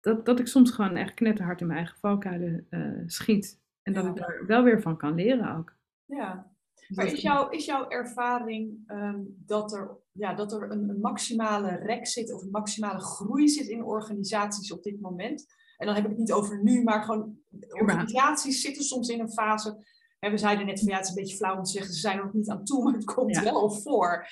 [0.00, 3.60] Dat, dat ik soms gewoon echt knetterhard in mijn eigen valkuilen uh, schiet.
[3.82, 5.76] En dat ik daar wel weer van kan leren ook.
[6.04, 6.53] Ja,
[6.88, 11.70] maar is, jouw, is jouw ervaring um, dat er, ja, dat er een, een, maximale
[11.70, 15.46] rek zit of een maximale groei zit in organisaties op dit moment?
[15.76, 19.32] En dan heb ik het niet over nu, maar gewoon organisaties zitten soms in een
[19.32, 19.84] fase.
[20.18, 22.00] Hè, we zeiden net van ja, het is een beetje flauw om te zeggen, ze
[22.00, 24.26] zijn er nog niet aan toe, maar het komt wel voor.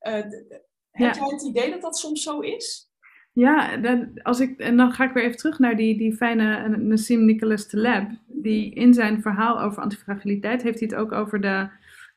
[0.00, 0.12] Uh,
[0.90, 2.92] heb jij het idee dat dat soms zo is?
[3.32, 6.68] Ja, dan, als ik, en dan ga ik weer even terug naar die, die fijne
[6.68, 8.10] Nassim Nicholas Taleb.
[8.26, 11.68] Die in zijn verhaal over antifragiliteit heeft hij het ook over de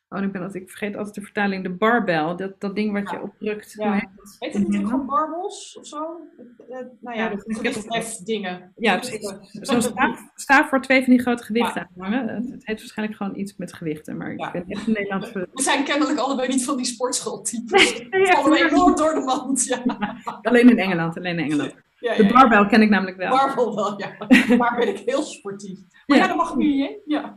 [0.09, 1.63] Oh, ik, ben dat, ik vergeet altijd de vertaling.
[1.63, 3.73] De barbel, dat, dat ding wat je opdrukt.
[3.77, 4.09] Ja.
[4.39, 6.19] Heet, het niet gewoon barbels of zo?
[6.69, 8.71] Uh, nou ja, ja dingen.
[8.75, 9.33] Ja, precies.
[9.51, 12.27] Zo'n staaf, staaf waar twee van die grote gewichten aan hangen.
[12.27, 15.31] Het, het, heet waarschijnlijk gewoon iets met gewichten, maar ik ben echt Nederland...
[15.31, 17.95] We zijn kennelijk allebei niet van die sportschooltypes.
[18.09, 19.83] Ja, allebei door de mand, ja.
[20.41, 21.75] alleen in Engeland, alleen in Engeland.
[21.99, 23.29] de barbel ken ik namelijk wel.
[23.29, 24.15] Barbel wel, ja.
[24.57, 25.79] Daar ben ik heel sportief.
[26.05, 27.35] Maar ja, dat mag ik nu niet Ja.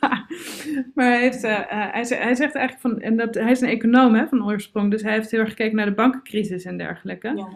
[0.94, 4.14] maar hij, heeft, uh, hij, hij, zegt eigenlijk van, en dat, hij is een econoom
[4.14, 7.28] hè, van oorsprong, dus hij heeft heel erg gekeken naar de bankencrisis en dergelijke.
[7.36, 7.48] Ja.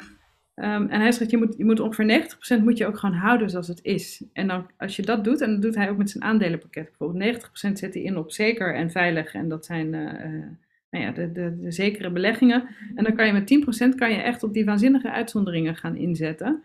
[0.55, 2.27] Um, en hij zegt, je moet, je moet ongeveer
[2.59, 4.25] 90% moet je ook gewoon houden zoals het is.
[4.33, 7.45] En dan, als je dat doet, en dat doet hij ook met zijn aandelenpakket bijvoorbeeld,
[7.45, 9.35] 90% zet hij in op zeker en veilig.
[9.35, 10.13] En dat zijn uh,
[10.91, 12.69] nou ja, de, de, de, zekere beleggingen.
[12.95, 16.63] En dan kan je met 10% kan je echt op die waanzinnige uitzonderingen gaan inzetten.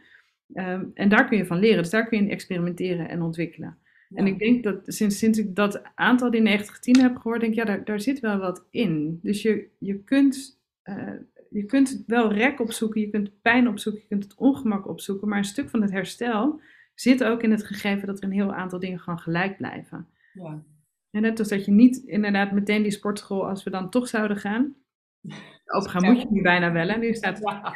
[0.54, 3.78] Um, en daar kun je van leren, dus daar kun je in experimenteren en ontwikkelen.
[4.14, 7.60] En ik denk dat sinds, sinds ik dat aantal die 90-10 heb gehoord, denk ik,
[7.60, 9.20] ja, daar, daar zit wel wat in.
[9.22, 11.14] Dus je, je, kunt, uh,
[11.50, 15.28] je kunt wel rek opzoeken, je kunt pijn opzoeken, je kunt het ongemak opzoeken.
[15.28, 16.62] Maar een stuk van het herstel
[16.96, 20.08] zit ook in het gegeven dat er een heel aantal dingen gewoon gelijk blijven.
[20.34, 20.64] Ja.
[21.12, 24.38] En net als dat je niet inderdaad meteen die sportschool, als we dan toch zouden
[24.38, 24.76] gaan,
[25.78, 26.88] opgaan moet je nu bijna wel.
[26.88, 27.76] En nu staat ja.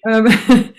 [0.00, 0.22] Ehm,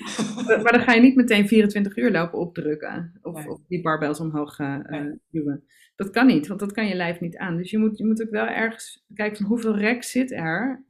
[0.64, 3.20] maar dan ga je niet meteen 24 uur lopen opdrukken.
[3.22, 5.64] Of, of die barbels omhoog uh, duwen.
[5.96, 7.58] Dat kan niet, want dat kan je lijf niet aan.
[7.58, 10.86] Dus je moet, je moet ook wel ergens kijken van hoeveel rek zit er.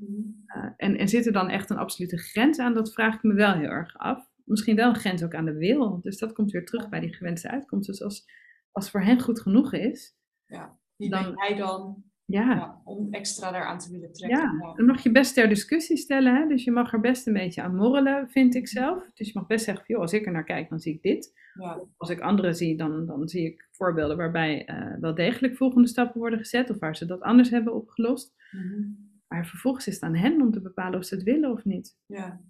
[0.56, 2.74] Uh, en, en zit er dan echt een absolute grens aan?
[2.74, 4.28] Dat vraag ik me wel heel erg af.
[4.44, 6.00] Misschien wel een grens ook aan de wil.
[6.02, 7.88] Dus dat komt weer terug bij die gewenste uitkomst.
[7.88, 8.26] Dus als,
[8.72, 10.16] als voor hen goed genoeg is.
[10.46, 12.82] Ja, wie dan, ben jij dan ja.
[12.84, 14.40] om extra daaraan te willen trekken.
[14.40, 16.36] Ja, dan mag je best ter discussie stellen.
[16.36, 16.48] Hè?
[16.48, 19.12] Dus je mag er best een beetje aan morrelen, vind ik zelf.
[19.14, 21.34] Dus je mag best zeggen, joh, als ik er naar kijk, dan zie ik dit.
[21.54, 21.82] Ja.
[21.98, 26.20] Als ik anderen zie, dan, dan zie ik voorbeelden waarbij uh, wel degelijk volgende stappen
[26.20, 26.70] worden gezet.
[26.70, 28.34] Of waar ze dat anders hebben opgelost.
[28.52, 31.66] Mm Maar vervolgens is het aan hen om te bepalen of ze het willen of
[31.66, 31.98] niet.
[32.06, 32.42] Ja.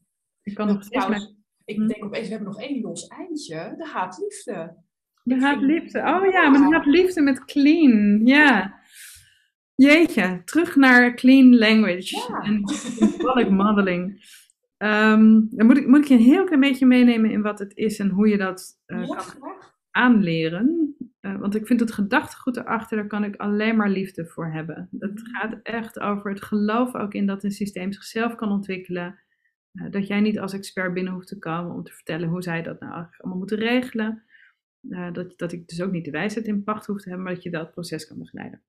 [0.44, 1.38] Ik kan nog steeds met...
[1.66, 1.88] Ik hm?
[1.88, 3.74] denk opeens, we hebben nog één los eindje.
[3.78, 4.76] De haatliefde.
[5.24, 6.00] De haatliefde.
[6.00, 8.26] Oh ja, maar de haatliefde met clean.
[8.26, 8.79] Ja.
[9.80, 14.08] Jeetje, terug naar clean language en symbolic modeling.
[14.78, 17.76] Um, dan moet ik, moet ik je een heel klein beetje meenemen in wat het
[17.78, 19.54] is en hoe je dat uh, kan
[19.92, 20.96] aanleren.
[21.22, 24.90] Uh, want ik vind het gedachtegoed erachter, daar kan ik alleen maar liefde voor hebben.
[25.00, 25.36] Het mhm.
[25.36, 29.20] gaat echt over het geloof ook in dat een systeem zichzelf kan ontwikkelen.
[29.74, 32.62] Uh, dat jij niet als expert binnen hoeft te komen om te vertellen hoe zij
[32.62, 34.24] dat nou eigenlijk allemaal moeten regelen.
[35.12, 37.44] dat, dat ik dus ook niet de wijsheid in pacht hoef te hebben, maar dat
[37.44, 38.62] je dat proces kan begeleiden.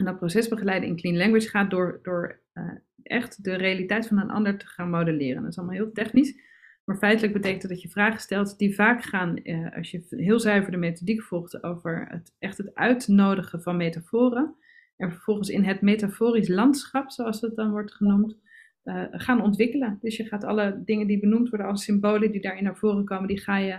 [0.00, 2.64] En dat proces begeleiden in clean language gaat door, door uh,
[3.02, 5.42] echt de realiteit van een ander te gaan modelleren.
[5.42, 6.40] Dat is allemaal heel technisch.
[6.84, 10.40] Maar feitelijk betekent dat dat je vragen stelt die vaak gaan, uh, als je heel
[10.40, 14.54] zuiver de methodiek volgt, over het, echt het uitnodigen van metaforen.
[14.96, 18.36] En vervolgens in het metaforisch landschap, zoals het dan wordt genoemd,
[18.84, 19.98] uh, gaan ontwikkelen.
[20.00, 23.28] Dus je gaat alle dingen die benoemd worden als symbolen die daarin naar voren komen,
[23.28, 23.78] die ga je,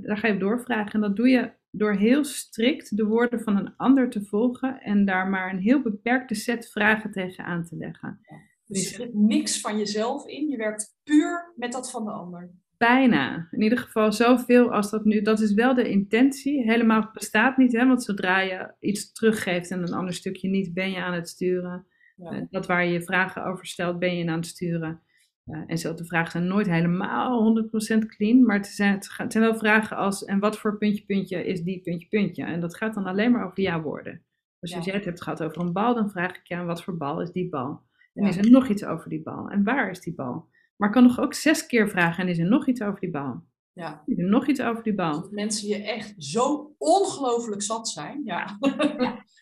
[0.00, 0.92] daar ga je op doorvragen.
[0.92, 5.04] En dat doe je door heel strikt de woorden van een ander te volgen en
[5.04, 8.20] daar maar een heel beperkte set vragen tegen aan te leggen.
[8.66, 12.50] dus je zit niks van jezelf in, je werkt puur met dat van de ander.
[12.76, 13.48] Bijna.
[13.50, 15.22] In ieder geval zoveel als dat nu.
[15.22, 16.62] Dat is wel de intentie.
[16.62, 17.86] Helemaal bestaat niet, hè?
[17.86, 21.86] want zodra je iets teruggeeft en een ander stukje niet, ben je aan het sturen.
[22.16, 22.46] Ja.
[22.50, 25.02] Dat waar je je vragen over stelt, ben je aan het sturen.
[25.46, 27.62] Uh, en zo, de vragen zijn nooit helemaal
[27.94, 31.44] 100% clean, maar het zijn, het zijn wel vragen als, en wat voor puntje puntje
[31.44, 32.44] is die puntje puntje?
[32.44, 34.24] En dat gaat dan alleen maar over ja-woorden.
[34.60, 36.84] Dus als jij het hebt gehad over een bal, dan vraag ik je aan wat
[36.84, 37.82] voor bal is die bal?
[38.14, 39.50] En is er nog iets over die bal?
[39.50, 40.48] En waar is die bal?
[40.76, 43.10] Maar ik kan nog ook zes keer vragen en is er nog iets over die
[43.10, 43.44] bal?
[43.80, 44.02] Ja.
[44.06, 45.20] Nog iets over die bal?
[45.20, 48.20] Dat mensen je echt zo ongelooflijk zat zijn.
[48.24, 48.58] Ja.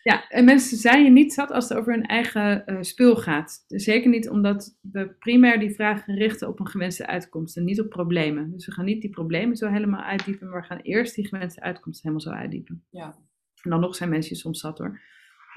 [0.09, 3.63] ja, en mensen zijn je niet zat als het over hun eigen uh, spul gaat.
[3.67, 7.89] Zeker niet omdat we primair die vragen richten op een gewenste uitkomst en niet op
[7.89, 8.51] problemen.
[8.51, 11.61] Dus we gaan niet die problemen zo helemaal uitdiepen, maar we gaan eerst die gewenste
[11.61, 12.85] uitkomst helemaal zo uitdiepen.
[12.89, 13.15] Ja.
[13.63, 14.99] En dan nog zijn mensen soms zat hoor.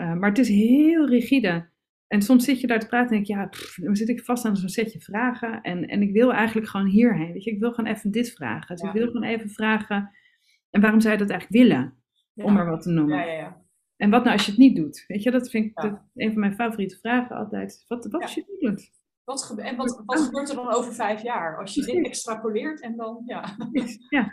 [0.00, 1.70] Uh, maar het is heel rigide.
[2.12, 3.48] En soms zit je daar te praten en denk je, ja,
[3.84, 5.60] dan zit ik vast aan zo'n setje vragen.
[5.60, 7.32] En, en ik wil eigenlijk gewoon hierheen.
[7.32, 8.76] Weet je, ik wil gewoon even dit vragen.
[8.76, 10.10] Dus ik wil gewoon even vragen,
[10.70, 11.96] en waarom zou je dat eigenlijk willen?
[12.34, 13.16] Om er wat te noemen.
[13.18, 13.62] Ja, ja,
[13.96, 15.04] en wat nou als je het niet doet?
[15.06, 17.84] Weet je, dat vind ik dat, een van mijn favoriete vragen altijd.
[17.88, 18.90] Wat, wat als je het niet doet?
[19.24, 21.58] Wat en wat, wat gebeurt er dan over vijf jaar?
[21.58, 23.56] Als je dit extrapoleert en dan, ja.
[24.08, 24.32] ja.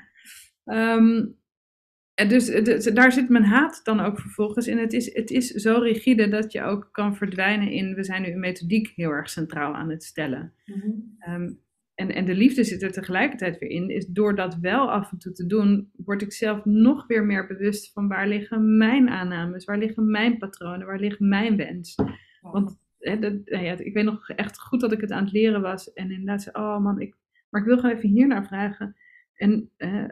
[2.28, 4.78] Dus, dus, daar zit mijn haat dan ook vervolgens in.
[4.78, 7.96] Het is, het is zo rigide dat je ook kan verdwijnen in.
[7.96, 10.54] We zijn nu een methodiek heel erg centraal aan het stellen.
[10.66, 10.90] Mhm.
[11.20, 11.52] Ehm,
[11.96, 13.90] en, en de liefde zit er tegelijkertijd weer in.
[13.90, 17.48] Is door dat wel af en toe te doen, word ik zelf nog weer meer
[17.48, 21.96] bewust van waar liggen mijn aannames, waar liggen mijn patronen, waar ligt mijn wens.
[22.42, 25.62] Want dat, nou ja, ik weet nog echt goed dat ik het aan het leren
[25.62, 25.94] was.
[25.94, 27.16] En inderdaad zei, oh man, ik,
[27.50, 28.96] maar ik wil gewoon even hier naar vragen.
[29.34, 30.04] En uh,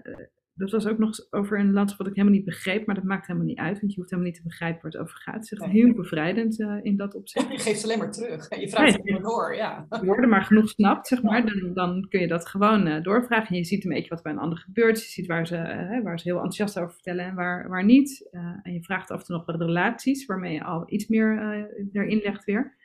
[0.57, 3.27] dat was ook nog over een landschap wat ik helemaal niet begreep, maar dat maakt
[3.27, 5.33] helemaal niet uit, want je hoeft helemaal niet te begrijpen waar het over gaat.
[5.33, 7.51] Het is echt heel bevrijdend uh, in dat opzicht.
[7.57, 8.59] Je geeft alleen maar terug.
[8.59, 9.85] Je vraagt het nee, door, ja.
[9.89, 13.47] Er maar genoeg snapt, zeg maar, dan, dan kun je dat gewoon uh, doorvragen.
[13.47, 15.01] En je ziet een beetje wat bij een ander gebeurt.
[15.01, 18.29] Je ziet waar ze, uh, waar ze heel enthousiast over vertellen en waar, waar niet.
[18.63, 21.39] en je vraagt af en toe nog wat relaties, waarmee je al iets meer
[21.91, 22.75] erin legt weer.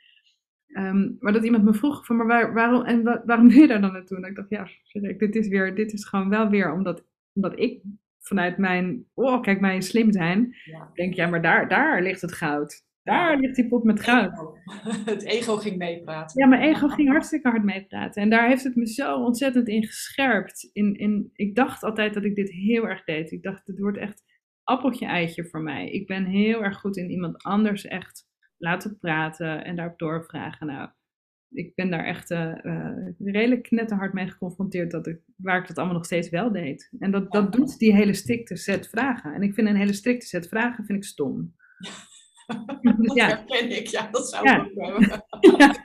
[0.67, 3.81] Um, maar dat iemand me vroeg van, maar waar, waarom, en waarom ben je daar
[3.81, 4.17] dan naartoe?
[4.17, 4.67] En ik dacht, ja,
[5.17, 7.03] dit is, weer, dit is gewoon wel weer omdat
[7.33, 7.81] omdat ik
[8.19, 10.55] vanuit mijn, oh kijk mij slim zijn,
[10.93, 12.83] denk ja, maar daar, daar ligt het goud.
[13.03, 14.31] Daar ligt die pot met goud.
[15.05, 16.41] Het ego ging meepraten.
[16.41, 18.21] Ja, mijn ego ging hartstikke hard meepraten.
[18.21, 20.69] En daar heeft het me zo ontzettend in gescherpt.
[20.73, 23.31] In, in, ik dacht altijd dat ik dit heel erg deed.
[23.31, 24.23] Ik dacht, het wordt echt
[24.63, 25.89] appeltje-eitje voor mij.
[25.89, 28.27] Ik ben heel erg goed in iemand anders echt
[28.57, 30.67] laten praten en daarop doorvragen.
[30.67, 30.89] Nou,
[31.53, 32.53] ik ben daar echt uh,
[33.17, 36.89] redelijk knetterhard mee geconfronteerd dat ik, waar ik dat allemaal nog steeds wel deed.
[36.99, 39.33] En dat, dat doet die hele strikte set vragen.
[39.33, 41.55] En ik vind een hele strikte set vragen vind ik stom.
[42.97, 43.27] dat ja.
[43.27, 44.65] herken ik, ja, dat zou ja.
[44.65, 45.01] ik ook
[45.57, 45.75] ja.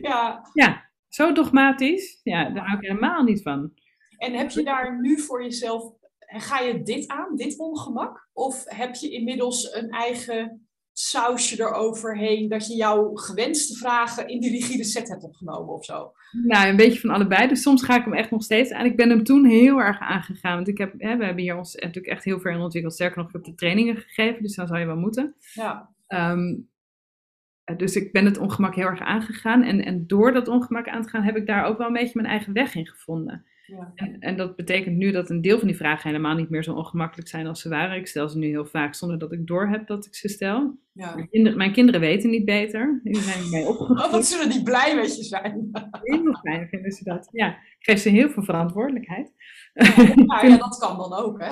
[0.08, 0.48] ja.
[0.52, 3.72] ja, zo dogmatisch, ja, daar hou ik helemaal niet van.
[4.16, 8.28] En heb je daar nu voor jezelf, ga je dit aan, dit ongemak?
[8.32, 14.50] Of heb je inmiddels een eigen sausje eroverheen dat je jouw gewenste vragen in die
[14.50, 16.12] rigide set hebt opgenomen of zo?
[16.32, 17.48] Nou, een beetje van allebei.
[17.48, 18.86] Dus soms ga ik hem echt nog steeds aan.
[18.86, 20.54] Ik ben hem toen heel erg aangegaan.
[20.54, 22.94] Want ik heb, hè, we hebben hier ons natuurlijk echt heel ver in ontwikkeld.
[22.94, 25.34] Sterker nog, ik heb de trainingen gegeven, dus dan zou je wel moeten.
[25.54, 25.90] Ja.
[26.06, 26.54] Ehm,
[27.76, 29.62] dus ik ben het ongemak heel erg aangegaan.
[29.62, 32.20] En, en door dat ongemak aan te gaan, heb ik daar ook wel een beetje
[32.20, 33.46] mijn eigen weg in gevonden.
[33.76, 33.92] Ja.
[33.94, 36.74] En, en, dat betekent nu dat een deel van die vragen helemaal niet meer zo
[36.74, 37.96] ongemakkelijk zijn als ze waren.
[37.96, 40.78] Ik stel ze nu heel vaak zonder dat ik doorheb dat ik ze stel.
[40.92, 41.14] Ja.
[41.14, 43.00] Mijn, kinderen, mijn, kinderen, weten niet beter.
[43.02, 44.04] Die zijn mee opgegroeid.
[44.04, 45.70] Oh, wat zullen die blij met je zijn?
[46.02, 47.28] Heel fijn vinden ze dat.
[47.30, 49.32] Ja, ik geef ze heel veel verantwoordelijkheid.
[49.72, 51.50] Ja, ja, dat kan dan ook, hè?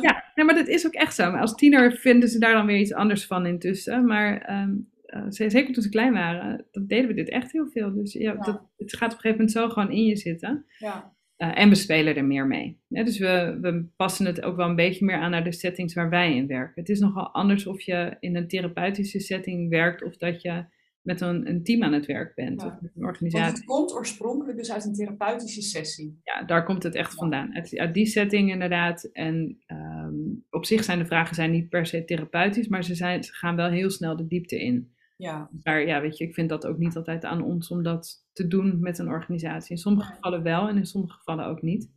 [0.00, 1.30] ja, nee, maar dat is ook echt zo.
[1.30, 4.06] Maar als tiener vinden ze daar dan weer iets anders van intussen.
[4.06, 7.94] Maar um, uh, zeker toen ze klein waren, dan deden we dit echt heel veel.
[7.94, 10.64] Dus ja, Dat, het gaat op een gegeven moment zo gewoon in je zitten.
[10.78, 11.16] Ja.
[11.38, 12.80] Uh, en we spelen er meer mee.
[12.88, 16.10] dus we, we, passen het ook wel een beetje meer aan naar de settings waar
[16.10, 16.80] wij in werken.
[16.80, 20.64] Het is nogal anders of je in een therapeutische setting werkt of dat je
[21.08, 23.46] met een, een team aan het werk bent of met een organisatie.
[23.46, 26.20] Want het komt oorspronkelijk dus uit een therapeutische sessie.
[26.22, 27.54] Ja, daar komt het echt vandaan.
[27.54, 29.04] Uit, die setting inderdaad.
[29.12, 33.24] En um, op zich zijn de vragen zijn niet per se therapeutisch, maar ze, zijn,
[33.24, 34.92] ze gaan wel heel snel de diepte in.
[35.18, 35.50] Ja.
[35.62, 38.46] Maar ja, weet je, ik vind dat ook niet altijd aan ons om dat te
[38.46, 39.70] doen met een organisatie.
[39.70, 41.90] In sommige gevallen wel en in sommige gevallen ook niet.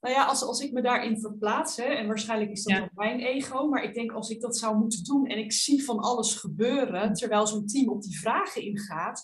[0.00, 3.20] Nou ja, als, als ik me daarin verplaats, hè, en waarschijnlijk is dat ook mijn
[3.20, 6.34] ego, maar ik denk als ik dat zou moeten doen en ik zie van alles
[6.34, 9.22] gebeuren terwijl zo'n team op die vragen ingaat,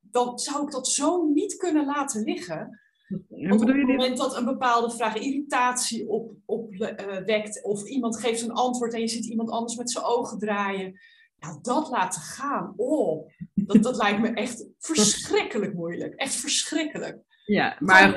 [0.00, 2.80] dan zou ik dat zo niet kunnen laten liggen.
[3.28, 6.88] Want op het moment dat een bepaalde vraag irritatie op, op, uh,
[7.24, 11.00] wekt, of iemand geeft een antwoord en je ziet iemand anders met zijn ogen draaien,
[11.42, 16.14] ja, dat laten gaan, oh, dat, dat lijkt me echt verschrikkelijk moeilijk.
[16.14, 17.18] Echt verschrikkelijk.
[17.44, 18.16] Ja, maar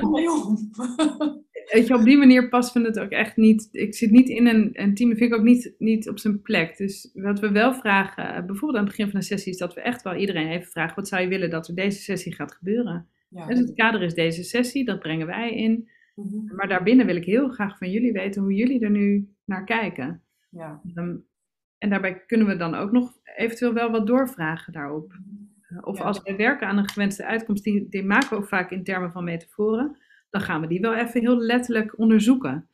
[1.72, 3.68] weet je, op die manier past we het ook echt niet.
[3.72, 6.42] Ik zit niet in een, een team, dat vind ik ook niet, niet op zijn
[6.42, 6.76] plek.
[6.76, 9.80] Dus wat we wel vragen, bijvoorbeeld aan het begin van een sessie, is dat we
[9.80, 13.08] echt wel iedereen even vragen: wat zou je willen dat er deze sessie gaat gebeuren?
[13.28, 13.46] Ja.
[13.46, 15.88] Dus het kader is deze sessie, dat brengen wij in.
[16.14, 16.54] Mhm.
[16.54, 20.22] Maar daarbinnen wil ik heel graag van jullie weten hoe jullie er nu naar kijken.
[20.50, 20.80] Ja.
[20.94, 21.26] Um,
[21.78, 25.12] en daarbij kunnen we dan ook nog eventueel wel wat doorvragen daarop.
[25.80, 28.84] Of als wij werken aan een gewenste uitkomst, die, die maken we ook vaak in
[28.84, 29.96] termen van metaforen,
[30.30, 32.68] dan gaan we die wel even heel letterlijk onderzoeken.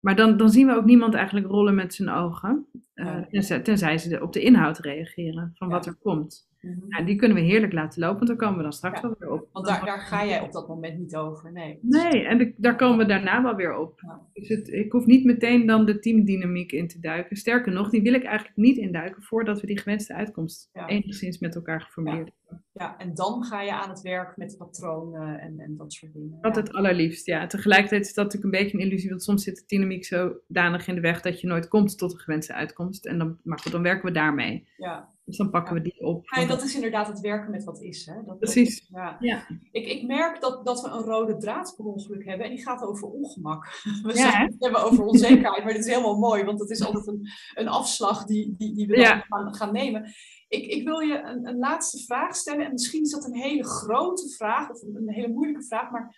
[0.00, 2.66] Maar dan, dan zien we ook niemand eigenlijk rollen met zijn ogen.
[2.94, 6.48] Uh, tenzij, tenzij, ze op de inhoud reageren van wat er komt.
[6.66, 9.30] Mm die kunnen we heerlijk laten lopen, want daar komen we dan straks wel weer
[9.30, 9.48] op.
[9.52, 11.78] Want daar, daar ga jij op dat moment niet over, nee.
[11.82, 14.00] Nee, en daar komen we daarna wel weer op.
[14.32, 17.36] Dus het, ik hoef niet meteen dan de teamdynamiek in te duiken.
[17.36, 21.54] Sterker nog, die wil ik eigenlijk niet induiken voordat we die gewenste uitkomst enigszins met
[21.54, 22.45] elkaar geformuleerd hebben.
[22.72, 26.38] Ja, en dan ga je aan het werk met patronen en, en dat soort dingen.
[26.40, 27.46] Dat het allerliefst, ja.
[27.46, 30.94] Tegelijkertijd is dat natuurlijk een beetje een illusie, want soms zit de dynamiek zodanig in
[30.94, 33.06] de weg dat je nooit komt tot de gewenste uitkomst.
[33.06, 34.68] En dan, maar goed, dan werken we daarmee.
[34.76, 35.14] Ja.
[35.24, 36.26] Dus dan pakken we die op.
[36.26, 38.06] Ja, dat is inderdaad het werken met wat is.
[38.06, 38.14] Hè?
[38.24, 38.88] Dat, Precies.
[38.92, 39.16] ja.
[39.20, 39.46] ja.
[39.70, 42.82] Ik, ik merk dat, dat we een rode draad per ongeluk hebben en die gaat
[42.82, 43.64] over ongemak.
[44.02, 47.06] We ja, het hebben over onzekerheid, maar dit is helemaal mooi, want het is altijd
[47.06, 50.12] een, een afslag die, die, die we dan gaan, gaan nemen.
[50.48, 53.64] Ik, ik wil je een, een laatste vraag stellen en misschien is dat een hele
[53.64, 56.16] grote vraag of een, hele moeilijke vraag, maar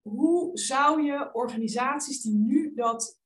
[0.00, 3.20] hoe zou je organisaties die nu dat,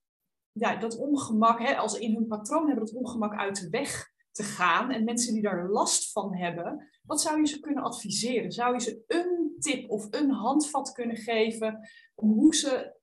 [0.53, 4.43] ja, dat ongemak, hè, als in hun patroon hebben, dat ongemak uit de weg te
[4.43, 4.91] gaan.
[4.91, 8.53] En mensen die daar last van hebben, wat zou je ze kunnen adviseren?
[8.53, 13.01] Zou je ze een tip of een handvat kunnen geven om hoe ze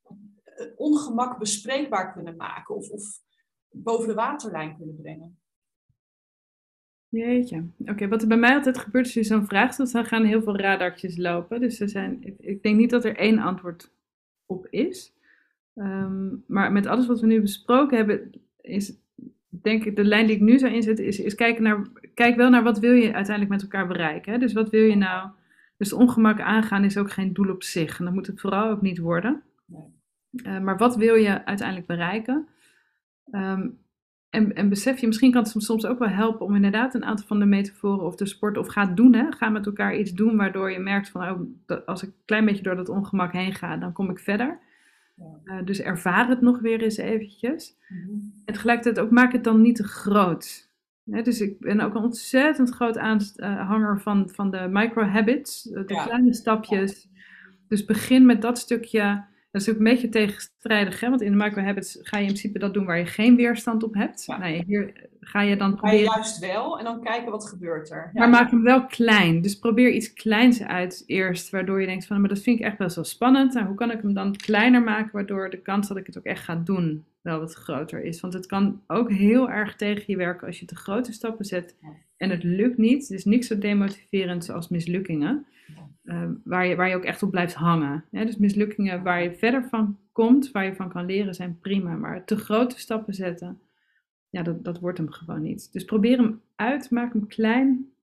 [0.75, 3.21] ongemak bespreekbaar kunnen maken of, of
[3.69, 5.38] boven de waterlijn kunnen brengen?
[7.09, 7.63] Jeetje.
[7.85, 10.41] Oké, wat er bij mij altijd gebeurt als je zo'n vraag stelt, dan gaan heel
[10.41, 11.59] veel radartjes lopen.
[11.59, 13.93] Dus er zijn, ik, denk niet dat er één antwoord
[14.45, 15.13] op is.
[15.75, 18.31] Ehm, maar met alles wat we nu besproken hebben,
[18.61, 18.93] is
[19.49, 22.49] denk ik, de lijn die ik nu zou inzetten, is, is kijken naar, kijk wel
[22.49, 24.31] naar wat wil je uiteindelijk met elkaar bereiken.
[24.31, 24.37] Hè?
[24.37, 25.29] Dus wat wil je nou?
[25.77, 27.99] Dus ongemak aangaan is ook geen doel op zich.
[27.99, 29.43] En dat moet het vooral ook niet worden.
[30.31, 32.47] Uh, maar wat wil je uiteindelijk bereiken?
[33.31, 33.77] Um,
[34.29, 37.27] en, en besef je, misschien kan het soms ook wel helpen om inderdaad een aantal
[37.27, 39.13] van de metaforen of de sport of ga doen.
[39.13, 39.31] Hè?
[39.31, 41.29] Ga met elkaar iets doen waardoor je merkt van
[41.67, 44.59] oh, als ik een klein beetje door dat ongemak heen ga, dan kom ik verder.
[45.43, 47.75] Uh, dus ervaar het nog weer eens eventjes.
[47.87, 50.69] Mm En tegelijkertijd ook maak het dan niet te groot.
[51.03, 57.09] dus ik ben ook een ontzettend groot aanhanger van, van de micro-habits, de kleine stapjes.
[57.67, 61.09] Dus begin met dat stukje dat is ook een beetje tegenstrijdig, hè?
[61.09, 63.93] want in de micro-habits ga je in principe dat doen waar je geen weerstand op
[63.93, 64.27] hebt.
[64.39, 65.97] Nee, hier ga je dan proberen...
[65.97, 68.09] Ga je juist wel en dan kijken wat gebeurt er.
[68.13, 68.19] Ja.
[68.19, 69.41] Maar maak hem wel klein.
[69.41, 72.77] Dus probeer iets kleins uit eerst, waardoor je denkt van, maar dat vind ik echt
[72.77, 73.55] best wel spannend.
[73.55, 76.23] En hoe kan ik hem dan kleiner maken, waardoor de kans dat ik het ook
[76.23, 78.19] echt ga doen wel wat groter is.
[78.19, 81.75] Want het kan ook heel erg tegen je werken als je te grote stappen zet
[82.17, 83.09] en het lukt niet.
[83.09, 85.45] Is niks zo demotiverend als mislukkingen.
[86.09, 88.05] Ehm, waar, je, waar je ook echt op blijft hangen.
[88.11, 91.95] dus mislukkingen waar je verder van komt, waar je van kan leren, zijn prima.
[91.95, 93.61] Maar te grote stappen zetten,
[94.29, 95.73] ja, dat, dat wordt hem gewoon niet.
[95.73, 97.93] Dus probeer hem uit, maak hem klein,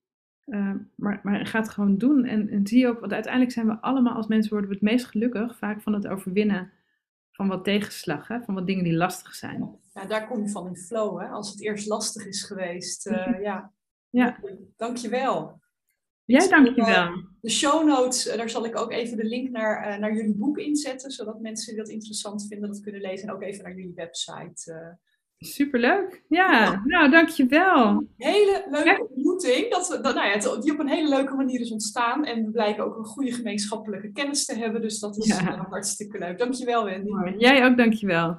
[0.47, 2.25] uh, maar, maar ga het gewoon doen.
[2.25, 5.07] En, en zie ook, want uiteindelijk zijn we allemaal als mensen worden we het meest
[5.07, 6.73] gelukkig vaak van het overwinnen
[7.33, 8.41] van wat tegenslag, hè?
[8.41, 9.79] van wat dingen die lastig zijn.
[9.95, 11.27] Ja, daar kom je van in flow, hè?
[11.27, 13.07] als het eerst lastig is geweest.
[13.07, 13.73] Uh, ja.
[14.11, 14.39] ja.
[14.77, 15.65] Dankjewel.
[16.27, 17.09] Jij dankjewel.
[17.41, 20.35] De show notes, eh, daar zal ik ook even de link naar, uh, naar jullie
[20.35, 23.29] boek inzetten, zodat mensen die dat interessant vinden dat kunnen lezen.
[23.29, 24.73] En ook even naar jullie website.
[24.73, 24.89] Uh.
[25.39, 26.25] Superleuk.
[26.29, 28.07] Ja, ja, nou dankjewel.
[28.17, 32.25] Hele leuke ontmoeting, dat, dat, nou ja, die op een hele leuke manier is ontstaan.
[32.25, 35.67] En we blijken ook een goede gemeenschappelijke kennis te hebben, dus dat is ja.
[35.69, 36.39] hartstikke leuk.
[36.39, 37.11] Dankjewel Wendy.
[37.39, 38.39] Jij ook dankjewel.